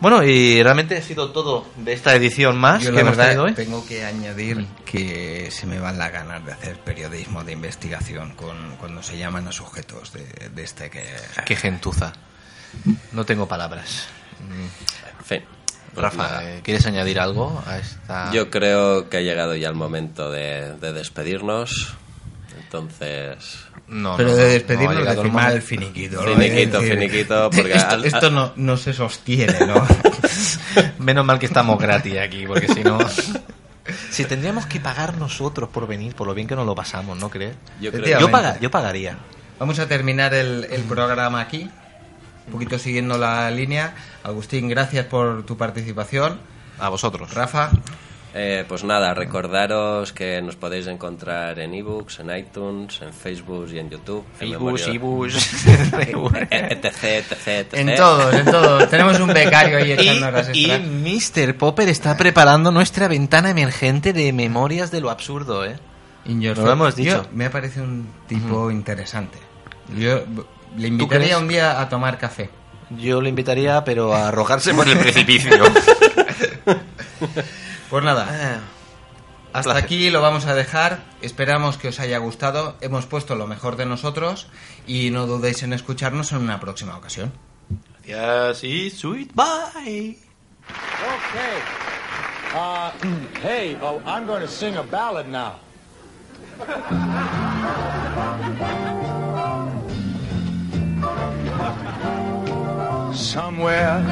Bueno, 0.00 0.24
y 0.24 0.60
realmente 0.62 0.96
ha 0.98 1.02
sido 1.02 1.30
todo 1.30 1.66
de 1.76 1.92
esta 1.92 2.14
edición 2.14 2.58
más 2.58 2.82
Yo 2.82 2.90
que 2.90 2.94
la 2.96 3.00
hemos 3.02 3.16
verdad 3.16 3.26
tenido 3.30 3.44
hoy. 3.44 3.52
tengo 3.54 3.86
que 3.86 4.04
añadir 4.04 4.66
que 4.84 5.50
se 5.50 5.66
me 5.66 5.78
van 5.78 5.98
las 5.98 6.12
ganas 6.12 6.44
de 6.44 6.52
hacer 6.52 6.78
periodismo 6.80 7.44
de 7.44 7.52
investigación 7.52 8.34
con, 8.34 8.76
cuando 8.80 9.02
se 9.02 9.16
llaman 9.16 9.46
a 9.46 9.52
sujetos 9.52 10.12
de, 10.12 10.24
de 10.52 10.64
este 10.64 10.90
que... 10.90 11.04
Qué 11.46 11.54
gentuza. 11.56 12.12
No 13.12 13.24
tengo 13.24 13.46
palabras. 13.46 14.08
En 14.40 15.24
fin. 15.24 15.42
Pues 15.94 16.02
Rafa, 16.04 16.40
¿quieres 16.62 16.84
añadir 16.86 17.18
algo 17.20 17.62
a 17.66 17.78
esta...? 17.78 18.30
Yo 18.32 18.50
creo 18.50 19.08
que 19.08 19.18
ha 19.18 19.20
llegado 19.20 19.54
ya 19.56 19.68
el 19.68 19.74
momento 19.74 20.30
de, 20.30 20.74
de 20.80 20.92
despedirnos. 20.92 21.94
Entonces, 22.58 23.58
No, 23.88 24.16
Pero 24.16 24.30
no, 24.30 24.36
de 24.36 24.42
no, 24.44 24.48
despedirnos 24.50 24.94
no 24.94 25.04
de 25.04 25.10
el 25.48 25.52
el 25.56 25.62
finiquito. 25.62 26.22
Finiquito, 26.22 26.80
decir, 26.80 26.94
finiquito, 26.98 27.50
porque 27.54 27.74
esto, 27.74 27.94
al- 27.94 28.04
esto 28.04 28.30
no, 28.30 28.52
no 28.56 28.76
se 28.76 28.92
sostiene, 28.92 29.58
¿no? 29.66 29.86
Menos 30.98 31.24
mal 31.24 31.38
que 31.38 31.46
estamos 31.46 31.78
gratis 31.78 32.18
aquí, 32.18 32.46
porque 32.46 32.68
si 32.68 32.82
no... 32.82 32.98
Si 34.10 34.24
tendríamos 34.24 34.64
que 34.66 34.80
pagar 34.80 35.18
nosotros 35.18 35.68
por 35.68 35.86
venir, 35.86 36.14
por 36.14 36.26
lo 36.26 36.34
bien 36.34 36.48
que 36.48 36.56
nos 36.56 36.64
lo 36.66 36.74
pasamos, 36.74 37.18
¿no 37.18 37.28
crees? 37.28 37.54
yo 37.80 37.92
creo. 37.92 38.18
Yo, 38.18 38.30
paga- 38.30 38.58
yo 38.58 38.70
pagaría. 38.70 39.18
Vamos 39.58 39.78
a 39.78 39.86
terminar 39.86 40.32
el, 40.34 40.66
el 40.70 40.82
programa 40.84 41.40
aquí, 41.40 41.70
un 42.46 42.52
poquito 42.52 42.78
siguiendo 42.78 43.18
la 43.18 43.50
línea. 43.50 43.94
Agustín, 44.22 44.68
gracias 44.68 45.06
por 45.06 45.44
tu 45.44 45.56
participación. 45.56 46.38
A 46.78 46.88
vosotros. 46.88 47.32
Rafa, 47.34 47.70
Eh, 48.36 48.64
pues 48.66 48.82
nada, 48.82 49.14
recordaros 49.14 50.12
que 50.12 50.42
nos 50.42 50.56
podéis 50.56 50.88
encontrar 50.88 51.56
en 51.60 51.72
ebooks, 51.72 52.18
en 52.18 52.36
iTunes, 52.36 53.00
en 53.00 53.12
Facebook 53.12 53.68
y 53.72 53.78
en 53.78 53.90
YouTube. 53.90 54.24
Memoria- 54.40 54.88
Ibus. 54.92 55.36
etc, 55.64 56.44
etc, 56.50 56.94
etc. 57.30 57.74
En 57.74 57.94
todos, 57.94 58.34
en 58.34 58.44
todos. 58.46 58.90
Tenemos 58.90 59.20
un 59.20 59.28
becario 59.28 59.76
ahí 59.78 59.90
Y, 59.90 59.92
echando 59.92 60.26
horas 60.26 60.50
y. 60.52 60.66
Mr. 60.66 61.56
Popper 61.56 61.88
está 61.88 62.16
preparando 62.16 62.72
nuestra 62.72 63.06
ventana 63.06 63.50
emergente 63.50 64.12
de 64.12 64.32
memorias 64.32 64.90
de 64.90 65.00
lo 65.00 65.10
absurdo, 65.10 65.64
¿eh? 65.64 65.76
In 66.24 66.40
your 66.40 66.58
Lo 66.58 66.72
hemos 66.72 66.96
Yo- 66.96 67.04
dicho. 67.04 67.26
me 67.32 67.44
ha 67.46 67.50
parecido 67.52 67.84
un 67.84 68.08
tipo 68.26 68.68
interesante. 68.72 69.38
Yo 69.96 70.24
le 70.76 70.88
invitaría 70.88 71.38
un 71.38 71.48
día 71.48 71.80
a 71.80 71.88
tomar 71.88 72.18
café. 72.18 72.50
Yo 72.90 73.20
lo 73.20 73.28
invitaría, 73.28 73.82
pero 73.84 74.14
a 74.14 74.28
arrojarse 74.28 74.74
por 74.74 74.88
el 74.88 74.98
precipicio. 75.04 75.50
Pues 77.90 78.02
nada, 78.02 78.26
Ah, 78.28 78.60
hasta 79.52 79.70
placer. 79.72 79.84
aquí 79.84 80.10
lo 80.10 80.20
vamos 80.20 80.46
a 80.46 80.54
dejar. 80.54 81.04
Esperamos 81.22 81.76
que 81.78 81.88
os 81.88 82.00
haya 82.00 82.18
gustado. 82.18 82.76
Hemos 82.80 83.06
puesto 83.06 83.36
lo 83.36 83.46
mejor 83.46 83.76
de 83.76 83.86
nosotros 83.86 84.48
y 84.86 85.10
no 85.10 85.26
dudéis 85.26 85.62
en 85.62 85.72
escucharnos 85.72 86.32
en 86.32 86.38
una 86.38 86.58
próxima 86.58 86.96
ocasión. 86.96 87.32
Gracias 88.04 88.64
y 88.64 88.90
sweet 88.90 89.32
bye. 89.34 90.18
Okay. 91.14 91.58
Uh, 92.54 92.90
hey, 93.42 93.76
oh, 93.80 94.00
I'm 94.04 94.26
going 94.26 94.40
to 94.42 94.48
sing 94.48 94.76
a 94.76 94.82
ballad 94.82 95.26
now. 95.28 95.54
Somewhere 103.14 104.02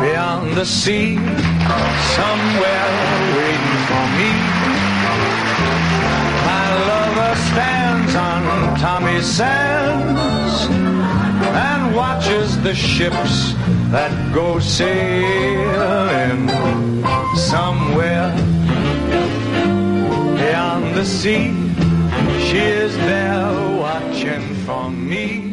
beyond 0.00 0.54
the 0.54 0.64
sea, 0.64 1.16
somewhere 2.16 2.88
waiting 3.36 3.78
for 3.88 4.04
me. 4.18 4.30
My 6.50 6.66
lover 6.90 7.34
stands 7.50 8.14
on 8.14 8.42
Tommy 8.78 9.20
Sands 9.20 10.66
and 11.66 11.94
watches 11.94 12.60
the 12.62 12.74
ships 12.74 13.54
that 13.90 14.12
go 14.34 14.58
sailing 14.58 16.48
somewhere 17.36 18.30
beyond 20.36 20.94
the 20.94 21.04
sea. 21.04 21.54
She 22.46 22.58
is 22.58 22.96
there 22.96 23.78
watching 23.78 24.42
for 24.66 24.90
me. 24.90 25.47